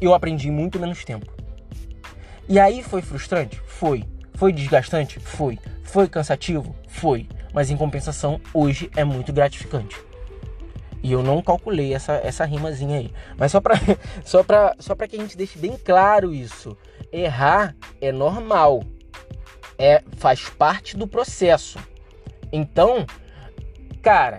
Eu 0.00 0.14
aprendi 0.14 0.50
muito 0.50 0.78
menos 0.78 1.04
tempo. 1.04 1.41
E 2.48 2.58
aí 2.58 2.82
foi 2.82 3.02
frustrante? 3.02 3.60
Foi. 3.66 4.04
Foi 4.34 4.52
desgastante? 4.52 5.20
Foi. 5.20 5.58
Foi 5.84 6.08
cansativo? 6.08 6.74
Foi. 6.88 7.28
Mas 7.52 7.70
em 7.70 7.76
compensação, 7.76 8.40
hoje 8.52 8.90
é 8.96 9.04
muito 9.04 9.32
gratificante. 9.32 10.00
E 11.02 11.12
eu 11.12 11.22
não 11.22 11.42
calculei 11.42 11.94
essa, 11.94 12.14
essa 12.14 12.44
rimazinha 12.44 12.98
aí. 12.98 13.12
Mas 13.36 13.52
só 13.52 13.60
pra, 13.60 13.74
só, 14.24 14.42
pra, 14.42 14.74
só 14.78 14.94
pra 14.94 15.08
que 15.08 15.16
a 15.16 15.20
gente 15.20 15.36
deixe 15.36 15.58
bem 15.58 15.76
claro 15.76 16.32
isso. 16.32 16.76
Errar 17.12 17.74
é 18.00 18.12
normal. 18.12 18.82
É, 19.78 20.02
faz 20.16 20.48
parte 20.48 20.96
do 20.96 21.06
processo. 21.06 21.78
Então, 22.52 23.04
cara, 24.02 24.38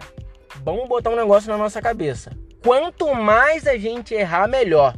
vamos 0.63 0.87
botar 0.87 1.09
um 1.09 1.15
negócio 1.15 1.49
na 1.49 1.57
nossa 1.57 1.81
cabeça. 1.81 2.31
Quanto 2.63 3.13
mais 3.13 3.67
a 3.67 3.77
gente 3.77 4.13
errar, 4.13 4.47
melhor. 4.47 4.95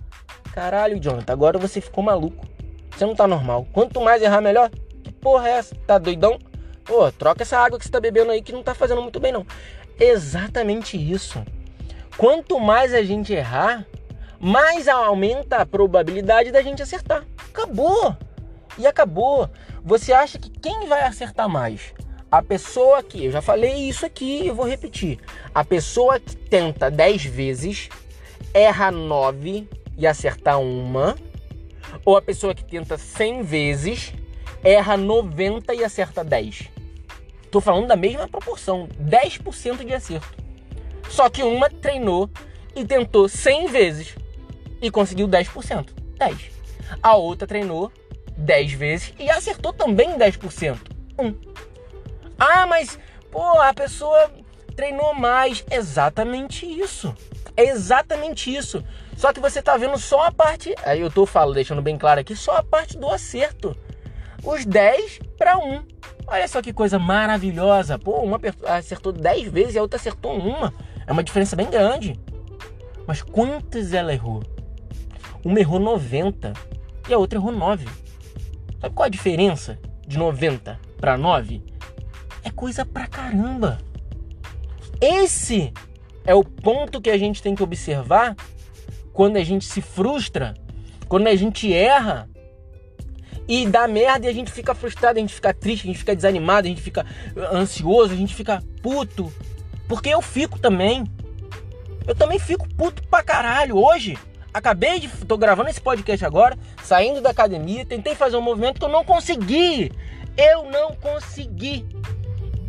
Caralho, 0.53 0.99
Jonathan, 0.99 1.33
agora 1.33 1.57
você 1.57 1.81
ficou 1.81 2.03
maluco. 2.03 2.54
Você 2.95 3.05
não 3.05 3.15
tá 3.15 3.27
normal. 3.27 3.67
Quanto 3.73 3.99
mais 4.01 4.21
errar, 4.21 4.41
melhor. 4.41 4.69
Que 5.03 5.11
porra 5.11 5.49
é 5.49 5.51
essa? 5.53 5.75
Tá 5.87 5.97
doidão? 5.97 6.39
Pô, 6.83 7.11
troca 7.11 7.43
essa 7.43 7.57
água 7.57 7.77
que 7.77 7.85
você 7.85 7.91
tá 7.91 7.99
bebendo 7.99 8.31
aí 8.31 8.41
que 8.41 8.53
não 8.53 8.63
tá 8.63 8.73
fazendo 8.73 9.01
muito 9.01 9.19
bem, 9.19 9.31
não. 9.31 9.45
Exatamente 9.99 10.97
isso. 10.97 11.43
Quanto 12.17 12.59
mais 12.59 12.93
a 12.93 13.03
gente 13.03 13.33
errar, 13.33 13.85
mais 14.39 14.87
aumenta 14.87 15.57
a 15.57 15.65
probabilidade 15.65 16.51
da 16.51 16.61
gente 16.61 16.81
acertar. 16.81 17.25
Acabou! 17.49 18.15
E 18.77 18.85
acabou. 18.85 19.49
Você 19.83 20.13
acha 20.13 20.37
que 20.37 20.49
quem 20.49 20.87
vai 20.87 21.03
acertar 21.03 21.49
mais? 21.49 21.93
A 22.31 22.41
pessoa 22.41 23.01
que, 23.01 23.25
eu 23.25 23.31
já 23.31 23.41
falei 23.41 23.87
isso 23.87 24.05
aqui, 24.05 24.47
eu 24.47 24.55
vou 24.55 24.67
repetir. 24.67 25.19
A 25.53 25.63
pessoa 25.63 26.19
que 26.19 26.35
tenta 26.35 26.91
10 26.91 27.25
vezes, 27.25 27.89
erra 28.53 28.91
9 28.91 29.67
e 29.97 30.05
acertar 30.05 30.59
uma, 30.59 31.15
ou 32.03 32.17
a 32.17 32.21
pessoa 32.21 32.53
que 32.53 32.63
tenta 32.63 32.97
100 32.97 33.43
vezes, 33.43 34.13
erra 34.63 34.97
90 34.97 35.73
e 35.73 35.83
acerta 35.83 36.23
10. 36.23 36.69
Tô 37.51 37.61
falando 37.61 37.87
da 37.87 37.95
mesma 37.95 38.27
proporção, 38.27 38.87
10% 38.99 39.85
de 39.85 39.93
acerto. 39.93 40.43
Só 41.09 41.29
que 41.29 41.43
uma 41.43 41.69
treinou 41.69 42.29
e 42.75 42.83
tentou 42.83 43.29
100 43.29 43.67
vezes 43.67 44.15
e 44.81 44.91
conseguiu 44.91 45.27
10%. 45.27 45.89
10. 46.17 46.51
A 47.01 47.15
outra 47.15 47.47
treinou 47.47 47.91
10 48.37 48.73
vezes 48.73 49.13
e 49.17 49.29
acertou 49.29 49.71
também 49.71 50.17
10%. 50.17 50.77
1. 51.17 51.35
Ah, 52.37 52.67
mas 52.67 52.99
pô, 53.31 53.43
a 53.61 53.73
pessoa 53.73 54.31
treinou 54.75 55.13
mais. 55.13 55.63
Exatamente 55.71 56.65
isso. 56.65 57.15
É 57.55 57.69
exatamente 57.69 58.53
isso. 58.53 58.83
Só 59.15 59.31
que 59.31 59.39
você 59.39 59.61
tá 59.61 59.77
vendo 59.77 59.97
só 59.97 60.25
a 60.25 60.31
parte. 60.31 60.75
Aí 60.83 61.01
eu 61.01 61.09
tô 61.09 61.25
falando, 61.25 61.55
deixando 61.55 61.81
bem 61.81 61.97
claro 61.97 62.19
aqui, 62.19 62.35
só 62.35 62.57
a 62.57 62.63
parte 62.63 62.97
do 62.97 63.09
acerto. 63.09 63.75
Os 64.43 64.65
10 64.65 65.19
para 65.37 65.57
1. 65.57 65.83
Olha 66.27 66.47
só 66.47 66.61
que 66.61 66.73
coisa 66.73 66.99
maravilhosa. 66.99 67.97
Pô, 67.97 68.19
uma 68.21 68.39
acertou 68.67 69.11
10 69.11 69.51
vezes 69.51 69.75
e 69.75 69.77
a 69.77 69.81
outra 69.81 69.97
acertou 69.97 70.37
uma. 70.37 70.73
É 71.07 71.11
uma 71.11 71.23
diferença 71.23 71.55
bem 71.55 71.69
grande. 71.69 72.19
Mas 73.07 73.21
quantas 73.21 73.93
ela 73.93 74.13
errou? 74.13 74.43
Uma 75.43 75.59
errou 75.59 75.79
90 75.79 76.53
e 77.07 77.13
a 77.13 77.17
outra 77.17 77.39
errou 77.39 77.51
9. 77.51 77.85
Sabe 78.81 78.95
qual 78.95 79.05
a 79.05 79.09
diferença 79.09 79.79
de 80.07 80.17
90 80.17 80.79
para 80.99 81.17
9? 81.17 81.63
É 82.43 82.49
coisa 82.49 82.85
pra 82.85 83.07
caramba. 83.07 83.77
Esse 84.99 85.71
é 86.25 86.33
o 86.33 86.43
ponto 86.43 87.01
que 87.01 87.09
a 87.09 87.17
gente 87.17 87.41
tem 87.41 87.55
que 87.55 87.63
observar 87.63 88.35
quando 89.15 89.37
a 89.37 89.43
gente 89.43 89.63
se 89.65 89.81
frustra, 89.81 90.53
quando 91.07 91.27
a 91.27 91.35
gente 91.35 91.73
erra 91.73 92.29
e 93.47 93.65
dá 93.65 93.87
merda 93.87 94.25
e 94.25 94.29
a 94.29 94.33
gente 94.33 94.51
fica 94.51 94.75
frustrado, 94.75 95.17
a 95.17 95.21
gente 95.21 95.33
fica 95.33 95.53
triste, 95.53 95.83
a 95.83 95.87
gente 95.87 95.99
fica 95.99 96.13
desanimado, 96.13 96.67
a 96.67 96.69
gente 96.69 96.81
fica 96.81 97.05
ansioso, 97.51 98.13
a 98.13 98.17
gente 98.17 98.35
fica 98.35 98.61
puto. 98.83 99.31
Porque 99.87 100.09
eu 100.09 100.21
fico 100.21 100.59
também. 100.59 101.05
Eu 102.05 102.13
também 102.13 102.37
fico 102.37 102.67
puto 102.75 103.01
pra 103.07 103.23
caralho. 103.23 103.77
Hoje, 103.77 104.17
acabei 104.53 104.99
de. 104.99 105.07
tô 105.07 105.37
gravando 105.37 105.69
esse 105.69 105.79
podcast 105.79 106.25
agora, 106.25 106.57
saindo 106.83 107.21
da 107.21 107.29
academia, 107.29 107.85
tentei 107.85 108.15
fazer 108.15 108.35
um 108.35 108.41
movimento 108.41 108.79
que 108.79 108.85
eu 108.85 108.89
não 108.89 109.05
consegui. 109.05 109.93
Eu 110.35 110.69
não 110.69 110.93
consegui. 110.95 111.85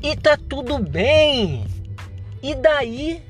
E 0.00 0.14
tá 0.14 0.38
tudo 0.48 0.78
bem. 0.78 1.66
E 2.40 2.54
daí, 2.54 3.20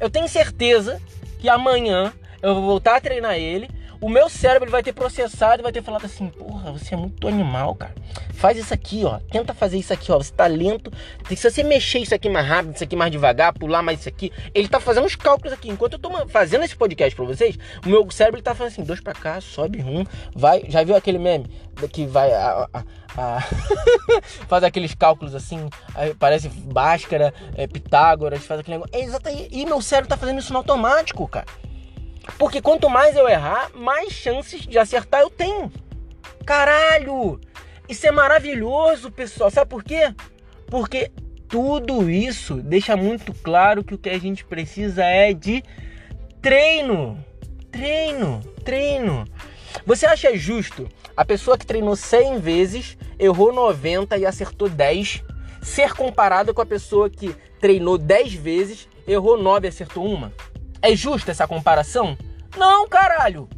eu 0.00 0.10
tenho 0.10 0.28
certeza 0.28 1.00
que 1.38 1.48
amanhã 1.48 2.12
eu 2.42 2.54
vou 2.54 2.64
voltar 2.64 2.96
a 2.96 3.00
treinar 3.00 3.36
ele 3.36 3.68
o 4.00 4.08
meu 4.08 4.28
cérebro 4.28 4.70
vai 4.70 4.82
ter 4.82 4.92
processado 4.92 5.60
e 5.60 5.64
vai 5.64 5.72
ter 5.72 5.82
falado 5.82 6.04
assim: 6.04 6.28
porra, 6.28 6.72
você 6.72 6.94
é 6.94 6.96
muito 6.96 7.26
animal, 7.26 7.74
cara. 7.74 7.94
Faz 8.34 8.56
isso 8.56 8.72
aqui, 8.72 9.04
ó. 9.04 9.18
Tenta 9.30 9.52
fazer 9.52 9.78
isso 9.78 9.92
aqui, 9.92 10.12
ó. 10.12 10.18
Você 10.18 10.32
tá 10.32 10.46
lento. 10.46 10.92
Se 11.28 11.50
você 11.50 11.64
mexer 11.64 11.98
isso 11.98 12.14
aqui 12.14 12.28
mais 12.28 12.46
rápido, 12.46 12.74
isso 12.74 12.84
aqui 12.84 12.94
mais 12.94 13.10
devagar, 13.10 13.52
pular 13.52 13.82
mais 13.82 14.00
isso 14.00 14.08
aqui. 14.08 14.32
Ele 14.54 14.68
tá 14.68 14.78
fazendo 14.78 15.04
os 15.04 15.16
cálculos 15.16 15.52
aqui. 15.52 15.68
Enquanto 15.68 15.94
eu 15.94 15.98
tô 15.98 16.10
fazendo 16.28 16.64
esse 16.64 16.76
podcast 16.76 17.14
pra 17.16 17.24
vocês, 17.24 17.58
o 17.84 17.88
meu 17.88 18.08
cérebro 18.10 18.40
tá 18.40 18.54
falando 18.54 18.72
assim: 18.72 18.84
dois 18.84 19.00
pra 19.00 19.14
cá, 19.14 19.40
sobe 19.40 19.82
um, 19.82 20.04
vai. 20.34 20.64
Já 20.68 20.84
viu 20.84 20.94
aquele 20.94 21.18
meme 21.18 21.50
que 21.92 22.06
vai. 22.06 22.32
A, 22.32 22.68
a, 22.72 22.84
a 23.16 23.40
faz 24.46 24.62
aqueles 24.62 24.94
cálculos 24.94 25.34
assim, 25.34 25.68
parece 26.20 26.48
Bhaskara, 26.48 27.34
é, 27.56 27.66
Pitágoras, 27.66 28.46
faz 28.46 28.60
aquele 28.60 28.76
negócio. 28.76 28.94
É 28.94 29.02
exatamente. 29.02 29.48
E 29.50 29.66
meu 29.66 29.82
cérebro 29.82 30.08
tá 30.08 30.16
fazendo 30.16 30.38
isso 30.38 30.52
no 30.52 30.58
automático, 30.60 31.26
cara. 31.26 31.46
Porque 32.36 32.60
quanto 32.60 32.90
mais 32.90 33.16
eu 33.16 33.28
errar, 33.28 33.70
mais 33.74 34.12
chances 34.12 34.62
de 34.62 34.78
acertar 34.78 35.20
eu 35.20 35.30
tenho. 35.30 35.72
Caralho! 36.44 37.40
Isso 37.88 38.06
é 38.06 38.10
maravilhoso, 38.10 39.10
pessoal. 39.10 39.50
Sabe 39.50 39.70
por 39.70 39.82
quê? 39.82 40.14
Porque 40.66 41.10
tudo 41.48 42.10
isso 42.10 42.56
deixa 42.56 42.96
muito 42.96 43.32
claro 43.32 43.82
que 43.82 43.94
o 43.94 43.98
que 43.98 44.10
a 44.10 44.18
gente 44.18 44.44
precisa 44.44 45.04
é 45.04 45.32
de 45.32 45.62
treino. 46.42 47.24
Treino, 47.70 48.40
treino. 48.64 49.24
Você 49.86 50.04
acha 50.06 50.36
justo 50.36 50.88
a 51.16 51.24
pessoa 51.24 51.56
que 51.56 51.66
treinou 51.66 51.96
100 51.96 52.38
vezes, 52.38 52.98
errou 53.18 53.52
90 53.52 54.16
e 54.18 54.26
acertou 54.26 54.68
10, 54.68 55.24
ser 55.62 55.94
comparada 55.94 56.52
com 56.52 56.60
a 56.60 56.66
pessoa 56.66 57.08
que 57.08 57.34
treinou 57.60 57.98
10 57.98 58.34
vezes, 58.34 58.88
errou 59.06 59.36
9 59.36 59.66
e 59.66 59.68
acertou 59.68 60.04
uma? 60.06 60.32
É 60.80 60.94
justa 60.94 61.30
essa 61.30 61.46
comparação? 61.46 62.16
Não, 62.56 62.88
caralho. 62.88 63.48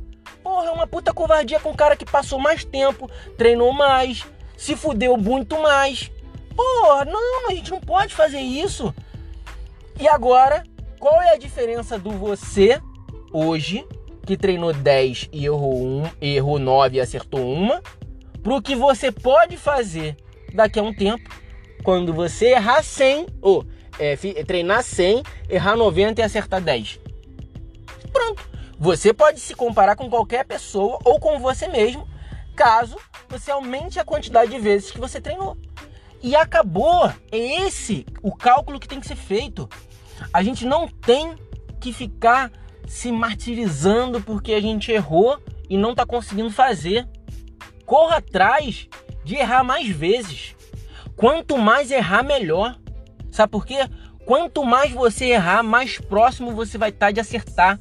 Porra, 0.42 0.66
é 0.66 0.70
uma 0.70 0.86
puta 0.86 1.12
covardia 1.12 1.60
com 1.60 1.70
o 1.70 1.76
cara 1.76 1.96
que 1.96 2.04
passou 2.04 2.38
mais 2.38 2.64
tempo, 2.64 3.10
treinou 3.36 3.72
mais, 3.72 4.26
se 4.56 4.74
fudeu 4.74 5.16
muito 5.16 5.60
mais. 5.60 6.10
Porra, 6.56 7.04
não, 7.04 7.48
a 7.48 7.54
gente 7.54 7.70
não 7.70 7.80
pode 7.80 8.14
fazer 8.14 8.40
isso. 8.40 8.94
E 9.98 10.08
agora, 10.08 10.64
qual 10.98 11.20
é 11.20 11.34
a 11.34 11.38
diferença 11.38 11.98
do 11.98 12.10
você 12.10 12.80
hoje, 13.32 13.86
que 14.26 14.36
treinou 14.36 14.72
10 14.72 15.28
e 15.32 15.44
errou, 15.44 15.82
um, 15.82 16.10
errou 16.20 16.58
9 16.58 16.96
e 16.96 17.00
acertou 17.00 17.40
uma, 17.52 17.82
pro 18.42 18.62
que 18.62 18.74
você 18.74 19.12
pode 19.12 19.56
fazer 19.56 20.16
daqui 20.54 20.78
a 20.78 20.82
um 20.82 20.94
tempo, 20.94 21.30
quando 21.82 22.12
você 22.12 22.52
errar 22.52 22.82
100, 22.82 23.26
ou 23.40 23.64
é, 23.98 24.16
treinar 24.44 24.82
100, 24.82 25.22
errar 25.48 25.76
90 25.76 26.20
e 26.20 26.24
acertar 26.24 26.60
10? 26.60 26.98
Pronto. 28.20 28.50
Você 28.78 29.14
pode 29.14 29.40
se 29.40 29.54
comparar 29.54 29.96
com 29.96 30.10
qualquer 30.10 30.44
pessoa 30.44 30.98
ou 31.04 31.18
com 31.18 31.38
você 31.38 31.66
mesmo, 31.68 32.06
caso 32.54 32.96
você 33.28 33.50
aumente 33.50 33.98
a 33.98 34.04
quantidade 34.04 34.50
de 34.50 34.58
vezes 34.58 34.90
que 34.90 35.00
você 35.00 35.20
treinou. 35.20 35.56
E 36.22 36.36
acabou. 36.36 37.10
É 37.32 37.64
esse 37.66 38.04
o 38.22 38.34
cálculo 38.34 38.78
que 38.78 38.88
tem 38.88 39.00
que 39.00 39.06
ser 39.06 39.16
feito. 39.16 39.68
A 40.34 40.42
gente 40.42 40.66
não 40.66 40.86
tem 40.86 41.34
que 41.80 41.94
ficar 41.94 42.52
se 42.86 43.10
martirizando 43.10 44.20
porque 44.20 44.52
a 44.52 44.60
gente 44.60 44.92
errou 44.92 45.40
e 45.68 45.78
não 45.78 45.92
está 45.92 46.04
conseguindo 46.04 46.50
fazer. 46.50 47.08
Corra 47.86 48.16
atrás 48.16 48.86
de 49.24 49.36
errar 49.36 49.64
mais 49.64 49.88
vezes. 49.88 50.54
Quanto 51.16 51.56
mais 51.56 51.90
errar, 51.90 52.22
melhor. 52.22 52.78
Sabe 53.30 53.50
por 53.50 53.64
quê? 53.64 53.78
Quanto 54.26 54.62
mais 54.64 54.92
você 54.92 55.26
errar, 55.26 55.62
mais 55.62 55.98
próximo 55.98 56.52
você 56.52 56.76
vai 56.76 56.90
estar 56.90 57.06
tá 57.06 57.12
de 57.12 57.20
acertar. 57.20 57.78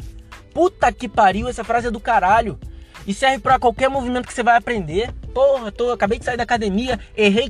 Puta 0.60 0.92
que 0.92 1.08
pariu, 1.08 1.48
essa 1.48 1.64
frase 1.64 1.88
é 1.88 1.90
do 1.90 2.02
caralho. 2.02 2.60
E 3.08 3.14
serve 3.14 3.40
para 3.40 3.58
qualquer 3.58 3.90
movimento 3.90 4.28
que 4.28 4.34
você 4.34 4.44
vai 4.44 4.58
aprender. 4.58 5.10
Porra, 5.34 5.72
tô, 5.72 5.90
acabei 5.90 6.20
de 6.20 6.26
sair 6.26 6.36
da 6.36 6.44
academia, 6.44 7.00
errei 7.16 7.50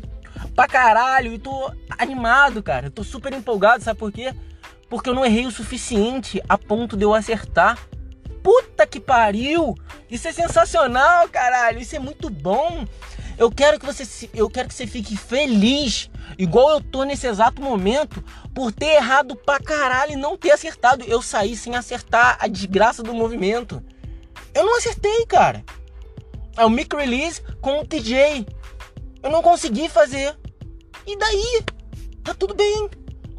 pra 0.56 0.68
caralho 0.68 1.34
e 1.34 1.39
tô 1.39 1.74
animado, 1.98 2.62
cara. 2.62 2.86
Eu 2.86 2.92
tô 2.92 3.04
super 3.04 3.34
empolgado, 3.34 3.84
sabe 3.84 3.98
por 3.98 4.12
quê? 4.12 4.32
Porque 4.88 5.10
eu 5.10 5.16
não 5.16 5.25
errei 5.25 5.48
o 5.48 5.51
suficiente 5.51 6.39
a 6.48 6.56
ponto 6.56 6.96
de 6.96 7.04
eu 7.04 7.16
acertar. 7.16 7.80
Puta 8.44 8.86
que 8.86 9.00
pariu! 9.00 9.74
Isso 10.08 10.28
é 10.28 10.32
sensacional, 10.32 11.28
caralho. 11.30 11.80
Isso 11.80 11.96
é 11.96 12.00
muito 12.00 12.30
bom. 12.30 12.86
Eu 13.39 13.50
quero 13.50 13.79
que 13.79 13.86
você, 13.86 14.29
eu 14.34 14.50
quero 14.50 14.67
que 14.67 14.74
você 14.74 14.86
fique 14.86 15.15
feliz, 15.15 16.10
igual 16.38 16.72
eu 16.72 16.81
tô 16.81 17.03
nesse 17.03 17.25
exato 17.25 17.62
momento, 17.62 18.22
por 18.53 18.69
ter 18.69 18.96
errado 18.96 19.34
pra 19.34 19.62
caralho 19.62 20.12
e 20.12 20.17
não 20.17 20.38
ter 20.38 20.51
acertado. 20.51 21.05
Eu 21.05 21.22
saí 21.22 21.55
sem 21.55 21.74
acertar 21.74 22.38
a 22.41 22.50
desgraça 22.50 23.01
do 23.01 23.13
movimento. 23.13 23.81
Eu 24.53 24.65
não 24.65 24.77
acertei, 24.77 25.25
cara. 25.25 25.63
É 26.58 26.65
o 26.65 26.69
micro 26.69 27.00
release 27.00 27.41
com 27.62 27.79
o 27.79 27.86
TJ. 27.88 28.46
Eu 29.24 29.31
não 29.31 29.41
consegui 29.41 29.88
fazer. 29.88 30.38
E 31.08 31.17
daí? 31.17 31.63
Tá 32.22 32.34
tudo 32.34 32.53
bem. 32.53 32.89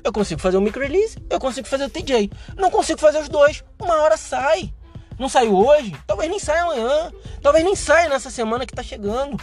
Eu 0.03 0.15
consigo 0.15 0.41
fazer 0.41 0.57
o 0.57 0.63
micro 0.63 0.81
release, 0.81 1.19
eu 1.29 1.39
consigo 1.39 1.69
fazer 1.69 1.85
o 1.85 1.91
TJ. 1.91 2.31
Não 2.57 2.71
consigo 2.71 2.99
fazer 2.99 3.19
os 3.19 3.29
dois. 3.29 3.63
Uma 3.79 4.01
hora 4.01 4.17
sai. 4.17 4.73
Não 5.19 5.29
saiu 5.29 5.55
hoje? 5.55 5.95
Talvez 6.07 6.31
nem 6.31 6.39
saia 6.39 6.63
amanhã. 6.63 7.13
Talvez 7.43 7.63
nem 7.63 7.77
saia 7.77 8.09
nessa 8.09 8.31
semana 8.31 8.65
que 8.65 8.73
tá 8.73 8.83
chegando. 8.83 9.37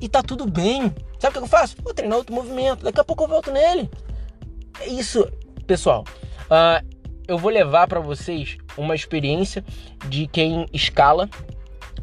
E 0.00 0.08
tá 0.08 0.22
tudo 0.22 0.46
bem. 0.46 0.94
Sabe 1.18 1.36
o 1.36 1.40
que 1.40 1.44
eu 1.44 1.48
faço? 1.48 1.76
Vou 1.82 1.92
treinar 1.92 2.18
outro 2.18 2.34
movimento. 2.34 2.84
Daqui 2.84 3.00
a 3.00 3.04
pouco 3.04 3.24
eu 3.24 3.28
volto 3.28 3.50
nele. 3.50 3.90
É 4.80 4.88
isso, 4.88 5.30
pessoal. 5.66 6.04
Uh, 6.46 6.84
eu 7.28 7.38
vou 7.38 7.50
levar 7.50 7.86
para 7.86 8.00
vocês 8.00 8.56
uma 8.76 8.94
experiência 8.94 9.64
de 10.08 10.26
quem 10.26 10.66
escala 10.72 11.28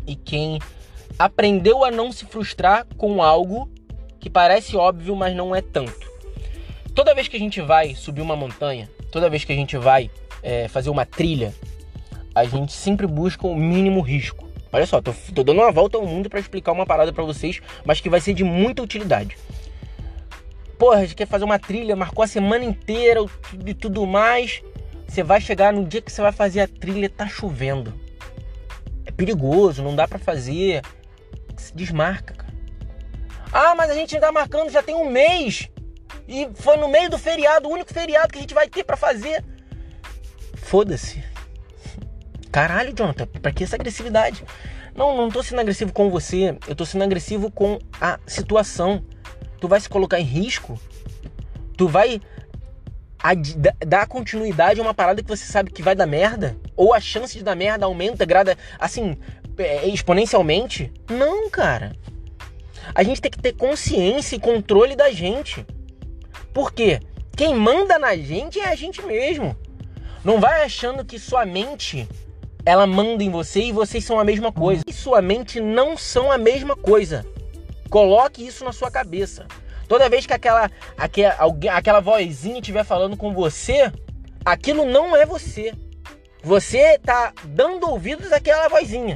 e 0.05 0.15
quem 0.15 0.59
aprendeu 1.19 1.83
a 1.83 1.91
não 1.91 2.11
se 2.11 2.25
frustrar 2.25 2.85
com 2.97 3.21
algo 3.21 3.69
que 4.19 4.29
parece 4.29 4.77
óbvio, 4.77 5.15
mas 5.15 5.35
não 5.35 5.55
é 5.55 5.61
tanto. 5.61 6.07
Toda 6.93 7.13
vez 7.13 7.27
que 7.27 7.35
a 7.35 7.39
gente 7.39 7.61
vai 7.61 7.93
subir 7.93 8.21
uma 8.21 8.35
montanha, 8.35 8.89
toda 9.11 9.29
vez 9.29 9.43
que 9.43 9.51
a 9.51 9.55
gente 9.55 9.77
vai 9.77 10.09
é, 10.41 10.67
fazer 10.67 10.89
uma 10.89 11.05
trilha, 11.05 11.53
a 12.33 12.45
gente 12.45 12.71
sempre 12.71 13.05
busca 13.05 13.45
o 13.47 13.55
mínimo 13.55 14.01
risco. 14.01 14.46
Olha 14.71 14.85
só, 14.85 15.01
tô, 15.01 15.13
tô 15.33 15.43
dando 15.43 15.61
uma 15.61 15.71
volta 15.71 15.97
ao 15.97 16.05
mundo 16.05 16.29
para 16.29 16.39
explicar 16.39 16.71
uma 16.71 16.85
parada 16.85 17.13
para 17.13 17.23
vocês, 17.23 17.61
mas 17.85 18.01
que 18.01 18.09
vai 18.09 18.19
ser 18.19 18.33
de 18.33 18.43
muita 18.43 18.81
utilidade. 18.81 19.37
Porra, 20.77 21.01
gente 21.01 21.15
quer 21.15 21.27
fazer 21.27 21.45
uma 21.45 21.57
trilha, 21.57 21.95
marcou 21.95 22.23
a 22.23 22.27
semana 22.27 22.63
inteira 22.63 23.21
e 23.65 23.73
tudo 23.73 24.05
mais. 24.05 24.61
Você 25.07 25.23
vai 25.23 25.41
chegar 25.41 25.73
no 25.73 25.85
dia 25.85 26.01
que 26.01 26.11
você 26.11 26.21
vai 26.21 26.31
fazer 26.31 26.61
a 26.61 26.67
trilha, 26.67 27.09
tá 27.09 27.27
chovendo. 27.27 27.93
É 29.05 29.11
perigoso, 29.11 29.81
não 29.81 29.95
dá 29.95 30.07
para 30.07 30.19
fazer. 30.19 30.81
Se 31.55 31.73
desmarca, 31.75 32.33
cara. 32.35 32.53
Ah, 33.51 33.73
mas 33.73 33.89
a 33.89 33.95
gente 33.95 34.19
tá 34.19 34.31
marcando 34.31 34.69
já 34.69 34.83
tem 34.83 34.93
um 34.93 35.09
mês. 35.09 35.69
E 36.27 36.47
foi 36.55 36.77
no 36.77 36.89
meio 36.89 37.09
do 37.09 37.17
feriado, 37.17 37.69
o 37.69 37.71
único 37.71 37.91
feriado 37.93 38.27
que 38.27 38.37
a 38.37 38.41
gente 38.41 38.53
vai 38.53 38.67
ter 38.67 38.83
para 38.83 38.97
fazer. 38.97 39.43
Foda-se. 40.55 41.23
Caralho, 42.57 42.91
Jonathan, 42.91 43.27
pra 43.39 43.51
que 43.51 43.63
essa 43.63 43.75
agressividade? 43.75 44.43
Não, 44.95 45.15
não 45.15 45.29
tô 45.29 45.43
sendo 45.43 45.61
agressivo 45.61 45.93
com 45.93 46.09
você, 46.09 46.57
eu 46.67 46.75
tô 46.75 46.87
sendo 46.87 47.03
agressivo 47.03 47.51
com 47.51 47.77
a 48.01 48.19
situação. 48.25 49.05
Tu 49.61 49.67
vai 49.67 49.79
se 49.79 49.87
colocar 49.87 50.19
em 50.19 50.23
risco? 50.23 50.81
Tu 51.77 51.87
vai 51.87 52.19
dar 53.85 54.07
continuidade 54.07 54.79
a 54.79 54.83
uma 54.83 54.95
parada 54.95 55.21
que 55.21 55.29
você 55.29 55.45
sabe 55.45 55.69
que 55.69 55.83
vai 55.83 55.93
dar 55.93 56.07
merda? 56.07 56.57
Ou 56.75 56.95
a 56.95 56.99
chance 56.99 57.37
de 57.37 57.43
dar 57.43 57.55
merda 57.55 57.85
aumenta, 57.85 58.25
grada, 58.25 58.57
assim, 58.79 59.15
é, 59.59 59.87
exponencialmente? 59.89 60.91
Não, 61.07 61.51
cara. 61.51 61.95
A 62.95 63.03
gente 63.03 63.21
tem 63.21 63.29
que 63.29 63.39
ter 63.39 63.53
consciência 63.53 64.35
e 64.35 64.39
controle 64.39 64.95
da 64.95 65.11
gente. 65.11 65.63
Por 66.51 66.73
quê? 66.73 67.01
Quem 67.35 67.53
manda 67.53 67.99
na 67.99 68.17
gente 68.17 68.59
é 68.59 68.67
a 68.67 68.73
gente 68.73 68.99
mesmo. 69.03 69.55
Não 70.25 70.39
vai 70.39 70.63
achando 70.63 71.05
que 71.05 71.19
sua 71.19 71.45
mente 71.45 72.09
ela 72.67 72.85
manda 72.85 73.23
em 73.23 73.29
você 73.29 73.61
e 73.61 73.71
vocês 73.71 74.03
são 74.03 74.19
a 74.19 74.25
mesma 74.25 74.51
coisa. 74.51 74.83
E 74.85 74.91
sua 74.91 75.21
mente 75.21 75.57
não 75.61 75.95
são 75.95 76.29
a 76.29 76.37
mesma 76.37 76.75
coisa. 76.75 77.25
Coloque 77.89 78.45
isso 78.45 78.65
na 78.65 78.73
sua 78.73 78.91
cabeça. 78.91 79.47
Toda 79.87 80.09
vez 80.09 80.25
que 80.25 80.33
aquela, 80.33 80.69
aquela, 80.97 81.37
aquela 81.71 82.01
vozinha 82.01 82.59
estiver 82.59 82.83
falando 82.83 83.15
com 83.15 83.33
você, 83.33 83.89
aquilo 84.43 84.83
não 84.83 85.15
é 85.15 85.25
você. 85.25 85.73
Você 86.43 86.95
está 86.95 87.31
dando 87.45 87.89
ouvidos 87.89 88.33
àquela 88.33 88.67
vozinha. 88.67 89.15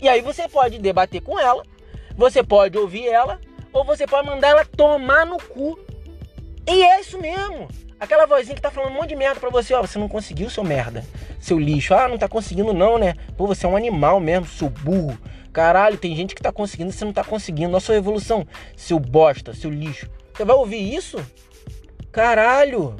E 0.00 0.08
aí 0.08 0.22
você 0.22 0.48
pode 0.48 0.78
debater 0.78 1.20
com 1.20 1.38
ela, 1.38 1.62
você 2.16 2.42
pode 2.42 2.78
ouvir 2.78 3.06
ela, 3.08 3.38
ou 3.74 3.84
você 3.84 4.06
pode 4.06 4.26
mandar 4.26 4.48
ela 4.48 4.64
tomar 4.64 5.26
no 5.26 5.36
cu. 5.36 5.78
E 6.66 6.82
é 6.82 6.98
isso 6.98 7.18
mesmo. 7.18 7.68
Aquela 8.00 8.24
vozinha 8.24 8.54
que 8.54 8.62
tá 8.62 8.70
falando 8.70 8.92
um 8.92 8.94
monte 8.94 9.10
de 9.10 9.16
merda 9.16 9.38
pra 9.38 9.50
você, 9.50 9.74
ó, 9.74 9.82
você 9.82 9.98
não 9.98 10.08
conseguiu, 10.08 10.48
seu 10.48 10.64
merda. 10.64 11.04
Seu 11.38 11.58
lixo. 11.58 11.92
Ah, 11.92 12.08
não 12.08 12.16
tá 12.16 12.26
conseguindo 12.26 12.72
não, 12.72 12.96
né? 12.96 13.14
Pô, 13.36 13.46
você 13.46 13.66
é 13.66 13.68
um 13.68 13.76
animal 13.76 14.18
mesmo, 14.18 14.46
seu 14.46 14.70
burro. 14.70 15.18
Caralho, 15.52 15.98
tem 15.98 16.16
gente 16.16 16.34
que 16.34 16.40
tá 16.40 16.50
conseguindo, 16.50 16.90
você 16.90 17.04
não 17.04 17.12
tá 17.12 17.22
conseguindo. 17.22 17.70
Nossa 17.70 17.94
evolução, 17.94 18.46
seu 18.74 18.98
bosta, 18.98 19.52
seu 19.52 19.70
lixo. 19.70 20.08
Você 20.32 20.46
vai 20.46 20.56
ouvir 20.56 20.94
isso? 20.94 21.18
Caralho. 22.10 22.96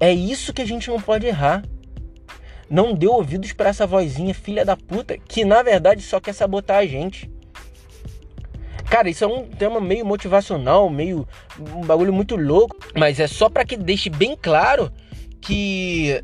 É 0.00 0.12
isso 0.12 0.52
que 0.52 0.62
a 0.62 0.66
gente 0.66 0.90
não 0.90 1.00
pode 1.00 1.24
errar. 1.24 1.62
Não 2.68 2.92
dê 2.92 3.06
ouvidos 3.06 3.52
para 3.52 3.68
essa 3.68 3.86
vozinha 3.86 4.34
filha 4.34 4.64
da 4.64 4.76
puta, 4.76 5.16
que 5.16 5.44
na 5.44 5.62
verdade 5.62 6.02
só 6.02 6.18
quer 6.18 6.32
sabotar 6.32 6.78
a 6.78 6.86
gente. 6.86 7.30
Cara, 8.90 9.10
isso 9.10 9.24
é 9.24 9.26
um 9.26 9.44
tema 9.48 9.80
meio 9.80 10.06
motivacional, 10.06 10.88
meio 10.88 11.26
um 11.58 11.80
bagulho 11.80 12.12
muito 12.12 12.36
louco, 12.36 12.76
mas 12.94 13.18
é 13.18 13.26
só 13.26 13.48
para 13.48 13.64
que 13.64 13.76
deixe 13.76 14.08
bem 14.08 14.36
claro 14.40 14.92
que 15.40 16.22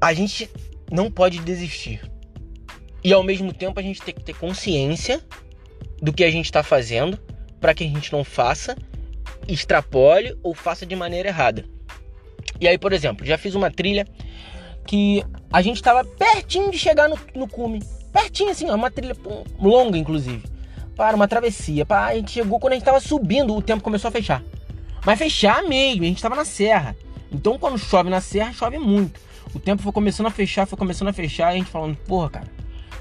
a 0.00 0.12
gente 0.12 0.50
não 0.92 1.10
pode 1.10 1.40
desistir. 1.40 2.02
E 3.02 3.12
ao 3.12 3.22
mesmo 3.22 3.52
tempo 3.52 3.80
a 3.80 3.82
gente 3.82 4.02
tem 4.02 4.14
que 4.14 4.22
ter 4.22 4.34
consciência 4.34 5.22
do 6.02 6.12
que 6.12 6.22
a 6.22 6.30
gente 6.30 6.46
está 6.46 6.62
fazendo 6.62 7.18
para 7.60 7.72
que 7.72 7.82
a 7.82 7.88
gente 7.88 8.12
não 8.12 8.22
faça, 8.22 8.76
extrapole 9.48 10.38
ou 10.42 10.54
faça 10.54 10.84
de 10.84 10.94
maneira 10.94 11.30
errada. 11.30 11.64
E 12.60 12.68
aí, 12.68 12.76
por 12.76 12.92
exemplo, 12.92 13.24
já 13.24 13.38
fiz 13.38 13.54
uma 13.54 13.70
trilha 13.70 14.06
que 14.86 15.24
a 15.50 15.62
gente 15.62 15.76
estava 15.76 16.04
pertinho 16.04 16.70
de 16.70 16.78
chegar 16.78 17.08
no, 17.08 17.18
no 17.34 17.48
cume. 17.48 17.82
Pertinho 18.12 18.50
assim, 18.50 18.68
ó, 18.68 18.74
uma 18.74 18.90
trilha 18.90 19.16
longa, 19.58 19.96
inclusive 19.96 20.53
para 20.96 21.16
uma 21.16 21.28
travessia. 21.28 21.86
A 21.88 22.14
gente 22.14 22.32
chegou 22.32 22.58
quando 22.58 22.72
a 22.72 22.76
gente 22.76 22.84
tava 22.84 23.00
subindo, 23.00 23.54
o 23.54 23.62
tempo 23.62 23.82
começou 23.82 24.08
a 24.08 24.12
fechar. 24.12 24.42
Mas 25.04 25.18
fechar 25.18 25.62
mesmo, 25.64 26.04
a 26.04 26.06
gente 26.06 26.22
tava 26.22 26.34
na 26.34 26.44
serra. 26.44 26.96
Então 27.30 27.58
quando 27.58 27.78
chove 27.78 28.08
na 28.08 28.20
serra, 28.20 28.52
chove 28.52 28.78
muito. 28.78 29.20
O 29.54 29.58
tempo 29.58 29.82
foi 29.82 29.92
começando 29.92 30.26
a 30.26 30.30
fechar, 30.30 30.66
foi 30.66 30.78
começando 30.78 31.08
a 31.08 31.12
fechar, 31.12 31.52
e 31.52 31.56
a 31.56 31.58
gente 31.58 31.70
falando, 31.70 31.96
porra, 31.96 32.30
cara, 32.30 32.46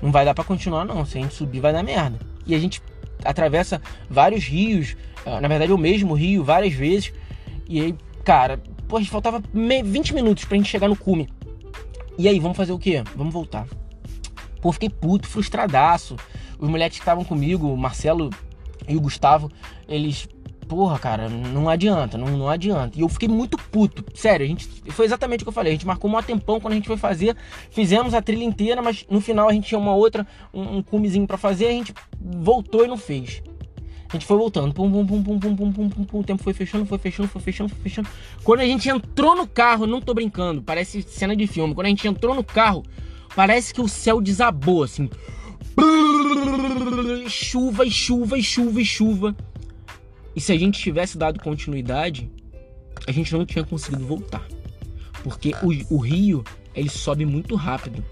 não 0.01 0.12
vai 0.12 0.25
dar 0.25 0.34
para 0.34 0.43
continuar 0.43 0.86
não. 0.86 1.06
Se 1.06 1.17
a 1.17 1.21
gente 1.21 1.34
subir, 1.34 1.60
vai 1.60 1.73
dar 1.73 1.84
merda. 1.84 2.19
E 2.45 2.53
a 2.53 2.60
gente 2.60 2.82
atravessa 3.23 3.82
vários 4.10 4.43
rios, 4.43 4.95
ah, 5.25 5.39
na 5.39 5.47
verdade 5.47 5.71
o 5.71 5.77
mesmo 5.77 6.13
rio, 6.13 6.43
várias 6.43 6.73
vezes. 6.73 7.13
E 7.67 7.79
aí, 7.79 7.95
cara, 8.23 8.62
pô, 8.88 9.03
faltava 9.06 9.41
20 9.53 10.13
minutos 10.13 10.45
pra 10.45 10.58
gente 10.58 10.69
chegar 10.69 10.88
no 10.88 10.95
cume. 10.95 11.29
E 12.17 12.27
aí, 12.27 12.39
vamos 12.39 12.58
fazer 12.58 12.71
o 12.71 12.77
quê? 12.77 13.03
Vamos 13.15 13.34
voltar. 13.34 13.65
Pô, 14.62 14.71
fiquei 14.71 14.89
puto, 14.89 15.27
frustradaço 15.27 16.15
os 16.63 16.69
moleques 16.69 16.97
que 16.97 17.02
estavam 17.02 17.26
comigo, 17.26 17.67
o 17.67 17.78
Marcelo 17.78 18.30
e 18.88 18.95
o 18.95 19.02
Gustavo, 19.02 19.52
eles 19.86 20.30
porra, 20.65 20.97
cara, 20.97 21.28
não 21.28 21.67
adianta, 21.67 22.17
não, 22.17 22.38
não 22.38 22.47
adianta. 22.47 22.97
E 22.97 23.02
eu 23.02 23.10
fiquei 23.10 23.28
muito 23.28 23.58
puto. 23.58 24.06
Sério, 24.15 24.45
a 24.45 24.47
gente. 24.47 24.65
Foi 24.91 25.06
exatamente 25.06 25.41
o 25.41 25.45
que 25.45 25.49
eu 25.49 25.54
falei. 25.54 25.73
A 25.73 25.76
gente 25.76 25.86
marcou 25.86 26.10
um 26.10 26.21
tempão 26.21 26.62
quando 26.62 26.71
a 26.71 26.76
gente 26.78 26.88
foi 26.88 26.95
fazer. 26.95 27.36
Fizemos 27.69 28.13
a 28.13 28.21
trilha 28.21 28.45
inteira, 28.45 28.82
mas 28.82 29.06
no 29.10 29.19
final 29.19 29.49
a 29.49 29.54
gente 29.54 29.67
tinha 29.67 29.78
uma 29.78 29.93
outra, 29.93 30.26
um, 30.54 30.78
um 30.78 30.82
cumezinho 30.82 31.28
para 31.28 31.38
fazer, 31.38 31.67
a 31.67 31.71
gente 31.71 31.93
voltou 32.17 32.86
e 32.86 32.88
não 32.88 32.95
fez. 32.95 33.43
A 34.08 34.13
gente 34.13 34.26
foi 34.26 34.38
voltando. 34.38 34.73
Pum, 34.73 34.89
pum, 34.89 35.06
pum, 35.06 35.21
pum, 35.21 35.39
pum, 35.39 35.56
pum, 35.56 35.71
pum, 35.71 35.89
pum, 35.89 36.04
pum. 36.06 36.19
O 36.19 36.23
tempo 36.23 36.41
foi 36.41 36.54
fechando, 36.54 36.86
foi 36.86 36.97
fechando, 36.97 37.28
foi 37.28 37.41
fechando, 37.41 37.69
foi 37.69 37.80
fechando. 37.84 38.08
Quando 38.41 38.62
a 38.62 38.65
gente 38.65 38.88
entrou 38.88 39.36
no 39.36 39.45
carro, 39.45 39.86
não 39.86 39.99
tô 39.99 40.13
brincando, 40.13 40.62
parece 40.62 41.02
cena 41.02 41.36
de 41.36 41.45
filme. 41.45 41.76
Quando 41.76 41.88
a 41.88 41.89
gente 41.89 42.08
entrou 42.08 42.34
no 42.34 42.43
carro, 42.43 42.84
parece 43.36 43.73
que 43.73 43.82
o 43.82 43.89
céu 43.89 44.21
desabou, 44.21 44.84
assim. 44.84 45.10
Chuva 47.29 47.86
e 47.86 47.91
chuva 47.91 48.38
e 48.38 48.43
chuva 48.43 48.81
e 48.81 48.86
chuva. 48.86 49.36
E 50.36 50.41
se 50.41 50.51
a 50.51 50.57
gente 50.57 50.79
tivesse 50.79 51.17
dado 51.17 51.39
continuidade, 51.39 52.29
a 53.07 53.12
gente 53.12 53.33
não 53.33 53.45
tinha 53.45 53.63
conseguido 53.63 54.05
voltar. 54.05 54.45
Porque 55.23 55.53
o, 55.62 55.95
o 55.95 55.97
rio, 55.99 56.43
ele 56.75 56.89
sobe 56.89 57.25
muito 57.25 57.55
rápido. 57.55 58.03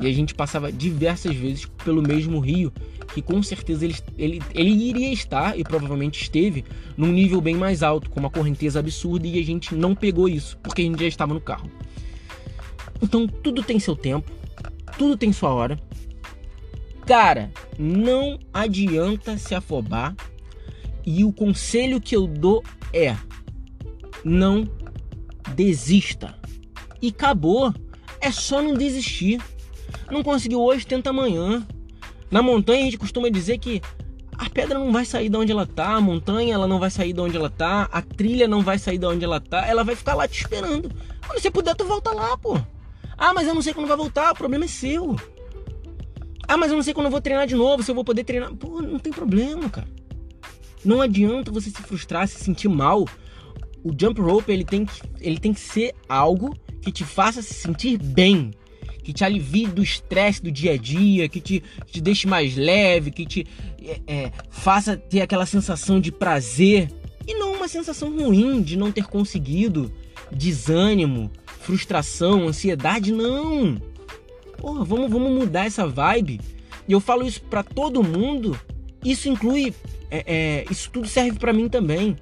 E 0.00 0.06
a 0.06 0.12
gente 0.12 0.34
passava 0.34 0.70
diversas 0.70 1.34
vezes 1.34 1.66
pelo 1.84 2.02
mesmo 2.02 2.38
rio, 2.40 2.72
que 3.12 3.20
com 3.20 3.42
certeza 3.42 3.84
ele, 3.84 3.96
ele, 4.16 4.42
ele 4.54 4.70
iria 4.70 5.12
estar, 5.12 5.58
e 5.58 5.64
provavelmente 5.64 6.22
esteve, 6.22 6.64
num 6.96 7.12
nível 7.12 7.40
bem 7.40 7.56
mais 7.56 7.82
alto, 7.82 8.08
com 8.10 8.20
uma 8.20 8.30
correnteza 8.30 8.78
absurda, 8.78 9.26
e 9.26 9.38
a 9.38 9.44
gente 9.44 9.74
não 9.74 9.94
pegou 9.94 10.28
isso, 10.28 10.56
porque 10.58 10.82
a 10.82 10.84
gente 10.84 11.00
já 11.00 11.06
estava 11.06 11.34
no 11.34 11.40
carro. 11.40 11.70
Então 13.00 13.26
tudo 13.26 13.62
tem 13.62 13.78
seu 13.78 13.96
tempo, 13.96 14.30
tudo 14.96 15.16
tem 15.16 15.32
sua 15.32 15.50
hora. 15.50 15.78
Cara, 17.06 17.50
não 17.78 18.38
adianta 18.52 19.36
se 19.36 19.54
afobar. 19.54 20.14
E 21.04 21.24
o 21.24 21.32
conselho 21.32 22.00
que 22.00 22.14
eu 22.14 22.26
dou 22.26 22.62
é: 22.92 23.16
não 24.24 24.68
desista. 25.54 26.34
E 27.00 27.08
acabou. 27.08 27.74
É 28.20 28.30
só 28.30 28.62
não 28.62 28.74
desistir. 28.74 29.40
Não 30.10 30.22
conseguiu 30.22 30.60
hoje, 30.62 30.86
tenta 30.86 31.10
amanhã. 31.10 31.66
Na 32.30 32.40
montanha 32.40 32.82
a 32.82 32.84
gente 32.84 32.98
costuma 32.98 33.28
dizer 33.28 33.58
que 33.58 33.82
a 34.38 34.48
pedra 34.48 34.78
não 34.78 34.92
vai 34.92 35.04
sair 35.04 35.28
de 35.28 35.36
onde 35.36 35.52
ela 35.52 35.66
tá, 35.66 35.94
a 35.94 36.00
montanha 36.00 36.54
ela 36.54 36.66
não 36.66 36.78
vai 36.78 36.90
sair 36.90 37.12
de 37.12 37.20
onde 37.20 37.36
ela 37.36 37.50
tá, 37.50 37.88
a 37.92 38.00
trilha 38.00 38.48
não 38.48 38.62
vai 38.62 38.78
sair 38.78 38.98
de 38.98 39.06
onde 39.06 39.24
ela 39.24 39.40
tá, 39.40 39.66
ela 39.66 39.84
vai 39.84 39.94
ficar 39.94 40.14
lá 40.14 40.26
te 40.26 40.40
esperando. 40.40 40.90
Quando 41.26 41.40
você 41.40 41.50
puder, 41.50 41.74
tu 41.74 41.84
volta 41.84 42.10
lá, 42.12 42.36
pô. 42.36 42.58
Ah, 43.18 43.34
mas 43.34 43.46
eu 43.46 43.54
não 43.54 43.62
sei 43.62 43.74
quando 43.74 43.86
vai 43.86 43.96
voltar, 43.96 44.32
o 44.32 44.34
problema 44.34 44.64
é 44.64 44.68
seu. 44.68 45.16
Ah, 46.46 46.56
mas 46.56 46.70
eu 46.70 46.76
não 46.76 46.82
sei 46.82 46.92
quando 46.92 47.06
eu 47.06 47.10
vou 47.10 47.20
treinar 47.20 47.46
de 47.46 47.54
novo, 47.54 47.82
se 47.82 47.90
eu 47.90 47.94
vou 47.94 48.04
poder 48.04 48.24
treinar. 48.24 48.54
Pô, 48.54 48.82
não 48.82 48.98
tem 48.98 49.12
problema, 49.12 49.68
cara. 49.68 49.88
Não 50.84 51.00
adianta 51.00 51.50
você 51.50 51.70
se 51.70 51.82
frustrar, 51.82 52.26
se 52.26 52.38
sentir 52.38 52.68
mal. 52.68 53.06
O 53.84 53.92
jump 53.98 54.20
rope 54.20 54.52
ele 54.52 54.64
tem 54.64 54.84
que, 54.84 55.00
ele 55.20 55.38
tem 55.38 55.52
que 55.52 55.60
ser 55.60 55.94
algo 56.08 56.56
que 56.80 56.90
te 56.90 57.04
faça 57.04 57.42
se 57.42 57.54
sentir 57.54 57.96
bem, 57.98 58.50
que 59.02 59.12
te 59.12 59.24
alivie 59.24 59.66
do 59.66 59.82
estresse 59.82 60.42
do 60.42 60.50
dia 60.50 60.72
a 60.72 60.76
dia, 60.76 61.28
que 61.28 61.40
te, 61.40 61.62
que 61.86 61.92
te 61.92 62.00
deixe 62.00 62.26
mais 62.26 62.56
leve, 62.56 63.10
que 63.10 63.24
te 63.24 63.46
é, 63.82 64.00
é, 64.06 64.32
faça 64.50 64.96
ter 64.96 65.20
aquela 65.20 65.46
sensação 65.46 66.00
de 66.00 66.12
prazer 66.12 66.88
e 67.26 67.34
não 67.34 67.52
uma 67.52 67.68
sensação 67.68 68.10
ruim 68.16 68.60
de 68.62 68.76
não 68.76 68.90
ter 68.90 69.06
conseguido, 69.06 69.92
desânimo, 70.30 71.30
frustração, 71.46 72.48
ansiedade, 72.48 73.12
não. 73.12 73.80
Porra, 74.62 74.84
vamos, 74.84 75.10
vamos 75.10 75.32
mudar 75.32 75.66
essa 75.66 75.84
vibe. 75.88 76.40
E 76.86 76.92
eu 76.92 77.00
falo 77.00 77.26
isso 77.26 77.42
para 77.42 77.64
todo 77.64 78.00
mundo. 78.00 78.56
Isso 79.04 79.28
inclui, 79.28 79.74
é, 80.08 80.22
é, 80.24 80.64
isso 80.70 80.88
tudo 80.88 81.08
serve 81.08 81.36
para 81.36 81.52
mim 81.52 81.68
também. 81.68 82.16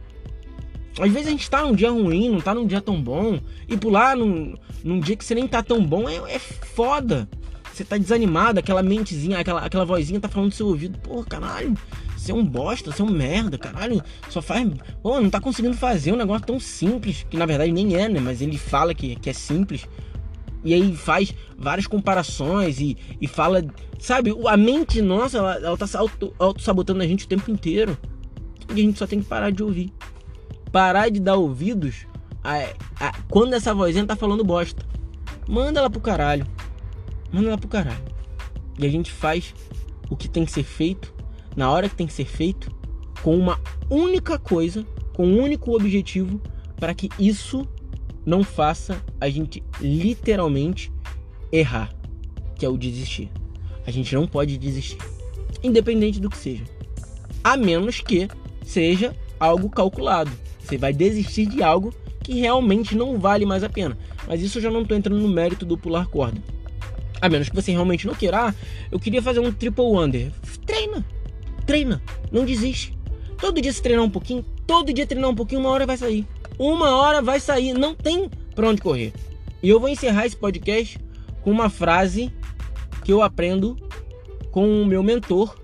Às 0.99 1.13
vezes 1.13 1.29
a 1.29 1.31
gente 1.31 1.51
tá 1.51 1.63
num 1.63 1.75
dia 1.75 1.91
ruim, 1.91 2.31
não 2.31 2.41
tá 2.41 2.55
num 2.55 2.67
dia 2.67 2.81
tão 2.81 3.01
bom, 3.01 3.39
e 3.69 3.77
pular 3.77 4.17
num, 4.17 4.55
num 4.83 5.01
dia 5.01 5.17
que 5.17 5.25
você 5.25 5.35
nem 5.35 5.47
tá 5.47 5.63
tão 5.63 5.85
bom 5.85 6.09
é, 6.09 6.17
é 6.35 6.39
foda. 6.39 7.29
Você 7.75 7.85
tá 7.85 7.99
desanimado, 7.99 8.59
aquela 8.59 8.83
mentezinha, 8.83 9.39
aquela, 9.39 9.61
aquela 9.61 9.85
vozinha 9.85 10.19
tá 10.19 10.29
falando 10.29 10.49
no 10.49 10.57
seu 10.57 10.67
ouvido, 10.67 10.99
pô, 10.99 11.23
caralho, 11.23 11.75
você 12.17 12.33
é 12.33 12.35
um 12.35 12.45
bosta, 12.45 12.91
você 12.91 13.03
é 13.03 13.05
um 13.05 13.11
merda, 13.11 13.59
caralho, 13.59 14.03
só 14.31 14.41
faz. 14.41 14.67
Pô, 15.03 15.21
não 15.21 15.29
tá 15.29 15.41
conseguindo 15.41 15.77
fazer 15.77 16.13
um 16.13 16.17
negócio 16.17 16.47
tão 16.47 16.59
simples, 16.59 17.27
que 17.29 17.37
na 17.37 17.45
verdade 17.45 17.71
nem 17.71 17.97
é, 17.97 18.09
né? 18.09 18.19
Mas 18.19 18.41
ele 18.41 18.57
fala 18.57 18.95
que, 18.95 19.15
que 19.17 19.29
é 19.29 19.33
simples. 19.35 19.87
E 20.63 20.75
aí 20.75 20.95
faz 20.95 21.35
várias 21.57 21.87
comparações 21.87 22.81
e, 22.81 22.97
e 23.21 23.27
fala. 23.27 23.65
Sabe, 23.99 24.35
a 24.47 24.57
mente 24.57 25.03
nossa, 25.03 25.39
ela, 25.39 25.55
ela 25.57 25.77
tá 25.77 25.87
auto-sabotando 26.39 27.03
a 27.03 27.07
gente 27.07 27.25
o 27.25 27.29
tempo 27.29 27.51
inteiro. 27.51 27.97
E 28.75 28.81
a 28.81 28.85
gente 28.85 28.99
só 28.99 29.07
tem 29.07 29.21
que 29.21 29.27
parar 29.27 29.51
de 29.51 29.63
ouvir 29.63 29.93
parar 30.71 31.11
de 31.11 31.21
dar 31.21 31.37
ouvidos 31.37 32.07
a, 32.43 32.59
a, 32.99 33.13
quando 33.29 33.55
essa 33.55 33.75
vozinha 33.75 34.07
tá 34.07 34.17
falando 34.17 34.45
bosta. 34.45 34.85
Manda 35.49 35.81
ela 35.81 35.91
pro 35.91 36.01
caralho. 36.01 36.47
Manda 37.33 37.49
ela 37.49 37.59
pro 37.59 37.69
caralho. 37.69 38.05
E 38.79 38.87
a 38.87 38.89
gente 38.89 39.11
faz 39.11 39.55
o 40.09 40.17
que 40.17 40.29
tem 40.29 40.45
que 40.45 40.53
ser 40.53 40.63
feito, 40.63 41.13
na 41.57 41.71
hora 41.71 41.89
que 41.89 41.95
tem 41.95 42.07
que 42.07 42.13
ser 42.13 42.25
feito, 42.25 42.71
com 43.23 43.37
uma 43.37 43.61
única 43.89 44.39
coisa, 44.39 44.87
com 45.13 45.27
um 45.27 45.43
único 45.43 45.75
objetivo, 45.75 46.41
para 46.77 46.95
que 46.95 47.09
isso 47.19 47.69
não 48.25 48.45
faça 48.45 49.03
a 49.21 49.29
gente 49.29 49.63
literalmente 49.81 50.93
errar, 51.53 51.95
que 52.57 52.65
é 52.65 52.69
o 52.69 52.77
desistir. 52.77 53.31
A 53.87 53.91
gente 53.91 54.15
não 54.15 54.27
pode 54.27 54.59
desistir, 54.59 54.99
independente 55.63 56.21
do 56.21 56.31
que 56.31 56.37
seja, 56.37 56.65
a 57.43 57.57
menos 57.57 58.01
que 58.01 58.29
seja 58.65 59.17
algo 59.39 59.69
calculado. 59.69 60.31
Você 60.61 60.77
vai 60.77 60.93
desistir 60.93 61.47
de 61.47 61.63
algo 61.63 61.93
que 62.23 62.35
realmente 62.39 62.95
não 62.95 63.19
vale 63.19 63.45
mais 63.45 63.65
a 63.65 63.69
pena. 63.69 63.99
Mas 64.29 64.43
isso 64.43 64.59
eu 64.59 64.63
já 64.63 64.71
não 64.71 64.83
estou 64.83 64.97
entrando 64.97 65.21
no 65.21 65.29
mérito 65.29 65.65
do 65.65 65.77
pular 65.77 66.07
corda. 66.07 66.41
A 67.21 67.29
menos 67.29 67.49
que 67.49 67.55
você 67.55 67.73
realmente 67.73 68.07
não 68.07 68.15
queira. 68.15 68.49
Ah, 68.49 68.55
eu 68.91 69.01
queria 69.01 69.21
fazer 69.21 69.41
um 69.41 69.51
triple 69.51 69.85
under. 69.85 70.31
Treina. 70.65 71.05
Treina. 71.67 72.01
Não 72.31 72.45
desiste. 72.45 72.97
Todo 73.39 73.61
dia 73.61 73.73
se 73.73 73.83
treinar 73.83 74.05
um 74.05 74.11
pouquinho, 74.11 74.45
todo 74.67 74.93
dia 74.93 75.07
treinar 75.07 75.31
um 75.31 75.35
pouquinho, 75.35 75.63
uma 75.63 75.71
hora 75.71 75.87
vai 75.87 75.97
sair. 75.97 76.27
Uma 76.61 76.95
hora 76.95 77.23
vai 77.23 77.41
sair. 77.41 77.73
Não 77.73 77.95
tem 77.95 78.29
pra 78.55 78.69
onde 78.69 78.83
correr. 78.83 79.15
E 79.63 79.69
eu 79.71 79.81
vou 79.81 79.89
encerrar 79.89 80.27
esse 80.27 80.37
podcast 80.37 80.99
com 81.41 81.51
uma 81.51 81.71
frase 81.71 82.31
que 83.03 83.11
eu 83.11 83.23
aprendo 83.23 83.79
com 84.51 84.83
o 84.83 84.85
meu 84.85 85.03
mentor. 85.03 85.59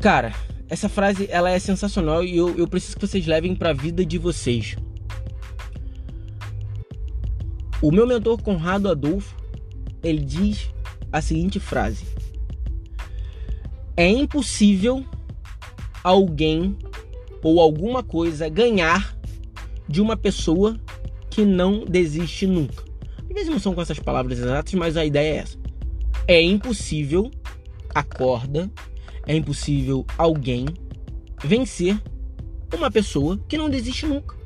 Cara, 0.00 0.34
essa 0.68 0.88
frase 0.88 1.28
ela 1.30 1.50
é 1.50 1.58
sensacional 1.60 2.24
e 2.24 2.36
eu, 2.36 2.58
eu 2.58 2.66
preciso 2.66 2.96
que 2.96 3.06
vocês 3.06 3.28
levem 3.28 3.54
para 3.54 3.70
a 3.70 3.72
vida 3.72 4.04
de 4.04 4.18
vocês. 4.18 4.74
O 7.80 7.92
meu 7.92 8.08
mentor 8.08 8.42
Conrado 8.42 8.90
Adolfo, 8.90 9.36
ele 10.02 10.24
diz 10.24 10.68
a 11.12 11.20
seguinte 11.20 11.60
frase: 11.60 12.04
É 13.96 14.08
impossível 14.08 15.06
alguém 16.02 16.76
ou 17.42 17.60
alguma 17.60 18.02
coisa 18.02 18.48
ganhar 18.48 19.16
de 19.88 20.00
uma 20.00 20.16
pessoa 20.16 20.78
que 21.30 21.44
não 21.44 21.84
desiste 21.84 22.46
nunca. 22.46 22.84
Às 23.28 23.34
vezes 23.34 23.48
não 23.48 23.58
são 23.58 23.74
com 23.74 23.82
essas 23.82 23.98
palavras 23.98 24.38
exatas, 24.38 24.74
mas 24.74 24.96
a 24.96 25.04
ideia 25.04 25.34
é 25.34 25.36
essa. 25.36 25.58
É 26.26 26.42
impossível, 26.42 27.30
acorda, 27.94 28.70
é 29.26 29.34
impossível 29.34 30.04
alguém 30.16 30.66
vencer 31.42 32.00
uma 32.76 32.90
pessoa 32.90 33.38
que 33.48 33.56
não 33.56 33.70
desiste 33.70 34.06
nunca. 34.06 34.36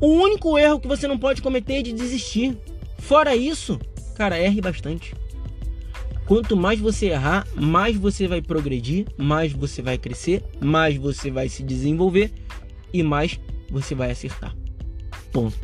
O 0.00 0.06
único 0.06 0.58
erro 0.58 0.80
que 0.80 0.88
você 0.88 1.06
não 1.06 1.18
pode 1.18 1.42
cometer 1.42 1.74
é 1.74 1.82
de 1.82 1.92
desistir. 1.92 2.56
Fora 2.98 3.36
isso, 3.36 3.78
cara, 4.16 4.38
erre 4.38 4.60
bastante. 4.60 5.14
Quanto 6.30 6.56
mais 6.56 6.78
você 6.78 7.06
errar, 7.06 7.44
mais 7.56 7.96
você 7.96 8.28
vai 8.28 8.40
progredir, 8.40 9.04
mais 9.18 9.52
você 9.52 9.82
vai 9.82 9.98
crescer, 9.98 10.44
mais 10.60 10.96
você 10.96 11.28
vai 11.28 11.48
se 11.48 11.60
desenvolver 11.60 12.32
e 12.92 13.02
mais 13.02 13.40
você 13.68 13.96
vai 13.96 14.12
acertar. 14.12 14.56
Ponto. 15.32 15.58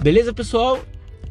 Beleza, 0.00 0.32
pessoal? 0.32 0.82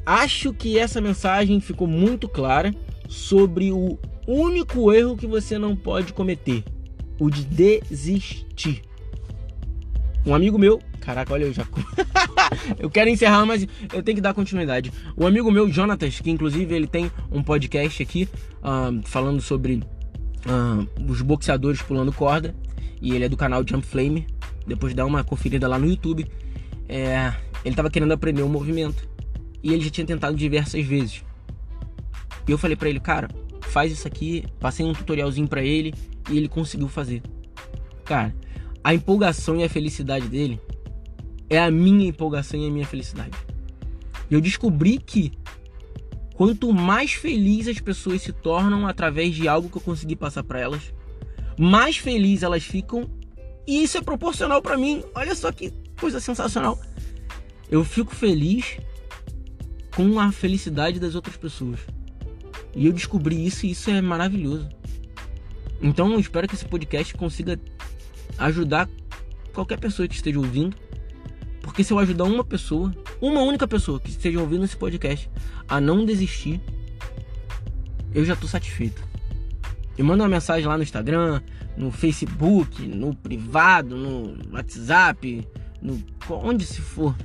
Acho 0.06 0.54
que 0.54 0.78
essa 0.78 1.02
mensagem 1.02 1.60
ficou 1.60 1.88
muito 1.88 2.30
clara 2.30 2.72
sobre 3.10 3.72
o 3.72 3.98
único 4.28 4.94
erro 4.94 5.18
que 5.18 5.26
você 5.26 5.58
não 5.58 5.76
pode 5.76 6.14
cometer: 6.14 6.64
o 7.20 7.32
de 7.32 7.46
desistir. 7.46 8.84
Um 10.28 10.36
amigo 10.36 10.60
meu, 10.60 10.82
caraca, 11.00 11.32
olha 11.32 11.46
eu 11.46 11.54
já. 11.54 11.66
eu 12.78 12.90
quero 12.90 13.10
encerrar, 13.10 13.46
mas 13.46 13.66
eu 13.94 14.04
tenho 14.04 14.18
que 14.18 14.22
dar 14.22 14.34
continuidade. 14.34 14.92
Um 15.18 15.26
amigo 15.26 15.50
meu, 15.50 15.72
Jonatas, 15.72 16.20
que 16.20 16.30
inclusive 16.30 16.76
ele 16.76 16.86
tem 16.86 17.10
um 17.32 17.42
podcast 17.42 18.04
aqui 18.04 18.28
uh, 18.58 19.02
falando 19.06 19.40
sobre 19.40 19.76
uh, 20.46 21.10
os 21.10 21.22
boxeadores 21.22 21.82
pulando 21.82 22.12
corda. 22.12 22.54
E 23.02 23.16
ele 23.16 23.24
é 23.24 23.30
do 23.30 23.38
canal 23.38 23.66
Jump 23.66 23.88
Flame. 23.88 24.28
Depois 24.68 24.94
dá 24.94 25.06
uma 25.06 25.24
conferida 25.24 25.66
lá 25.66 25.80
no 25.80 25.88
YouTube. 25.88 26.28
É, 26.90 27.34
ele 27.64 27.72
estava 27.72 27.90
querendo 27.90 28.12
aprender 28.12 28.42
o 28.42 28.48
um 28.48 28.50
movimento. 28.50 29.08
E 29.64 29.72
ele 29.72 29.86
já 29.86 29.90
tinha 29.90 30.06
tentado 30.06 30.36
diversas 30.36 30.86
vezes. 30.86 31.24
E 32.46 32.52
eu 32.52 32.58
falei 32.58 32.76
para 32.76 32.90
ele, 32.90 33.00
cara, 33.00 33.30
faz 33.62 33.94
isso 33.94 34.06
aqui. 34.06 34.44
Passei 34.60 34.86
um 34.86 34.92
tutorialzinho 34.92 35.48
para 35.48 35.64
ele 35.64 35.94
e 36.30 36.36
ele 36.36 36.50
conseguiu 36.50 36.90
fazer. 36.90 37.22
Cara, 38.04 38.36
a 38.88 38.94
empolgação 38.94 39.58
e 39.58 39.66
a 39.66 39.70
felicidade 39.70 40.30
dele 40.30 40.62
é 41.50 41.60
a 41.60 41.70
minha 41.70 42.08
empolgação 42.08 42.58
e 42.58 42.68
a 42.68 42.72
minha 42.72 42.88
felicidade. 42.88 43.38
Eu 44.32 44.40
descobri 44.40 44.98
que 44.98 45.34
quanto 46.36 46.72
mais 46.72 47.12
felizes 47.12 47.76
as 47.76 47.82
pessoas 47.82 48.22
se 48.22 48.32
tornam 48.32 48.88
através 48.88 49.36
de 49.36 49.46
algo 49.46 49.68
que 49.68 49.76
eu 49.76 49.82
consegui 49.82 50.16
passar 50.16 50.42
para 50.42 50.62
elas, 50.62 50.94
mais 51.60 51.98
felizes 51.98 52.44
elas 52.44 52.64
ficam 52.64 53.10
e 53.68 53.84
isso 53.84 53.98
é 53.98 54.02
proporcional 54.02 54.62
para 54.62 54.78
mim. 54.78 55.04
Olha 55.14 55.36
só 55.36 55.52
que 55.52 55.74
coisa 56.00 56.22
sensacional. 56.22 56.80
Eu 57.70 57.84
fico 57.84 58.16
feliz 58.16 58.78
com 59.98 60.18
a 60.18 60.32
felicidade 60.32 60.98
das 60.98 61.14
outras 61.14 61.36
pessoas. 61.36 61.82
E 62.74 62.86
eu 62.86 62.94
descobri 62.94 63.46
isso 63.46 63.66
e 63.66 63.72
isso 63.72 63.90
é 63.90 64.02
maravilhoso. 64.02 64.70
Então 65.82 66.14
eu 66.14 66.22
espero 66.22 66.48
que 66.48 66.56
esse 66.56 66.66
podcast 66.66 67.14
consiga 67.16 67.60
ajudar 68.38 68.90
qualquer 69.54 69.80
pessoa 69.80 70.08
que 70.08 70.16
esteja 70.16 70.40
ouvindo. 70.40 70.76
Porque 71.62 71.84
se 71.84 71.92
eu 71.92 72.00
ajudar 72.00 72.24
uma 72.24 72.44
pessoa, 72.44 72.94
uma 73.22 73.42
única 73.42 73.68
pessoa 73.68 74.00
que 74.00 74.10
esteja 74.10 74.40
ouvindo 74.40 74.64
esse 74.64 74.78
podcast 74.78 75.30
a 75.68 75.82
não 75.82 76.06
desistir, 76.06 76.62
eu 78.14 78.24
já 78.24 78.34
estou 78.34 78.48
satisfeito. 78.48 79.04
Me 79.98 80.04
manda 80.04 80.24
uma 80.24 80.30
mensagem 80.30 80.68
lá 80.68 80.78
no 80.78 80.84
Instagram, 80.84 81.42
no 81.76 81.92
Facebook, 81.92 82.82
no 82.88 83.16
privado, 83.16 83.96
no 83.96 84.38
WhatsApp, 84.54 85.48
no 85.82 86.02
onde 86.30 86.66
se 86.66 86.82
for. 86.82 87.16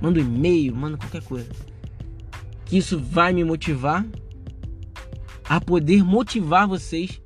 Manda 0.00 0.20
um 0.20 0.22
e-mail, 0.22 0.74
manda 0.74 0.96
qualquer 0.96 1.22
coisa. 1.22 1.50
Que 2.64 2.78
isso 2.78 2.98
vai 2.98 3.32
me 3.32 3.44
motivar 3.44 4.06
a 5.44 5.60
poder 5.60 6.02
motivar 6.02 6.66
vocês, 6.66 7.20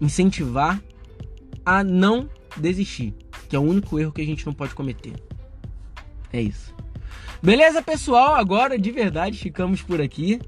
incentivar 0.00 0.82
a 1.64 1.82
não 1.82 2.28
desistir, 2.56 3.14
que 3.48 3.56
é 3.56 3.58
o 3.58 3.62
único 3.62 3.98
erro 3.98 4.12
que 4.12 4.22
a 4.22 4.26
gente 4.26 4.44
não 4.46 4.52
pode 4.52 4.74
cometer. 4.74 5.14
É 6.32 6.40
isso. 6.40 6.74
Beleza, 7.42 7.82
pessoal? 7.82 8.34
Agora 8.34 8.78
de 8.78 8.90
verdade 8.90 9.38
ficamos 9.38 9.82
por 9.82 10.00
aqui. 10.00 10.40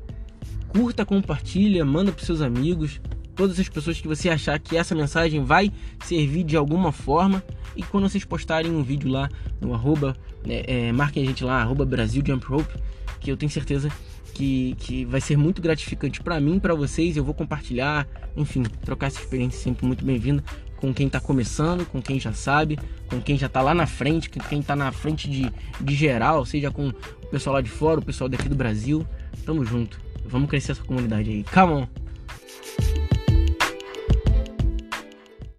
Curta, 0.69 1.05
compartilha, 1.05 1.85
manda 1.85 2.13
para 2.13 2.25
seus 2.25 2.41
amigos, 2.41 3.01
todas 3.35 3.61
as 3.61 3.69
pessoas 3.69 4.01
que 4.01 4.09
você 4.09 4.29
achar 4.29 4.59
que 4.59 4.77
essa 4.77 4.95
mensagem 4.95 5.45
vai 5.45 5.71
servir 6.05 6.43
de 6.43 6.57
alguma 6.57 6.91
forma. 6.91 7.43
E 7.77 7.83
quando 7.83 8.09
vocês 8.09 8.25
postarem 8.25 8.71
um 8.71 8.83
vídeo 8.83 9.11
lá 9.11 9.29
no 9.61 9.75
arroba, 9.75 10.17
né, 10.45 10.63
é, 10.67 10.93
marquem 10.93 11.23
a 11.23 11.27
gente 11.27 11.45
lá, 11.45 11.61
arroba 11.61 11.85
Brasil 11.85 12.23
Jump 12.27 12.47
Rope, 12.47 12.75
que 13.21 13.31
eu 13.31 13.37
tenho 13.37 13.51
certeza 13.51 13.91
que, 14.33 14.75
que 14.79 15.05
vai 15.05 15.21
ser 15.21 15.37
muito 15.37 15.63
gratificante 15.63 16.23
para 16.23 16.41
mim, 16.41 16.59
para 16.59 16.75
vocês. 16.75 17.17
Eu 17.17 17.25
vou 17.25 17.35
compartilhar, 17.35 18.07
enfim, 18.37 18.63
trocar 18.63 19.07
essa 19.09 19.21
experiência 19.21 19.61
sempre 19.61 19.87
muito 19.87 20.05
bem-vinda, 20.05 20.43
com 20.77 20.93
quem 20.93 21.09
tá 21.09 21.21
começando, 21.21 21.87
com 21.87 22.01
quem 22.01 22.21
já 22.21 22.33
sabe, 22.33 22.79
com 23.09 23.21
quem 23.21 23.37
já 23.37 23.49
tá 23.49 23.61
lá 23.63 23.75
na 23.75 23.87
frente, 23.87 24.31
com 24.31 24.41
quem 24.41 24.63
tá 24.63 24.77
na 24.77 24.93
frente 24.93 25.29
de, 25.29 25.51
de 25.81 25.95
geral, 25.95 26.45
seja 26.45 26.71
com 26.71 26.89
o 26.89 27.27
pessoal 27.31 27.55
lá 27.55 27.61
de 27.61 27.71
fora, 27.71 28.01
o 28.01 28.05
pessoal 28.05 28.29
daqui 28.29 28.49
do 28.49 28.57
Brasil. 28.57 29.07
Tamo 29.45 29.65
junto. 29.65 30.01
Vamos 30.27 30.49
crescer 30.49 30.73
essa 30.73 30.83
comunidade 30.83 31.31
aí. 31.31 31.45
Come 31.45 31.73
on! 31.73 32.06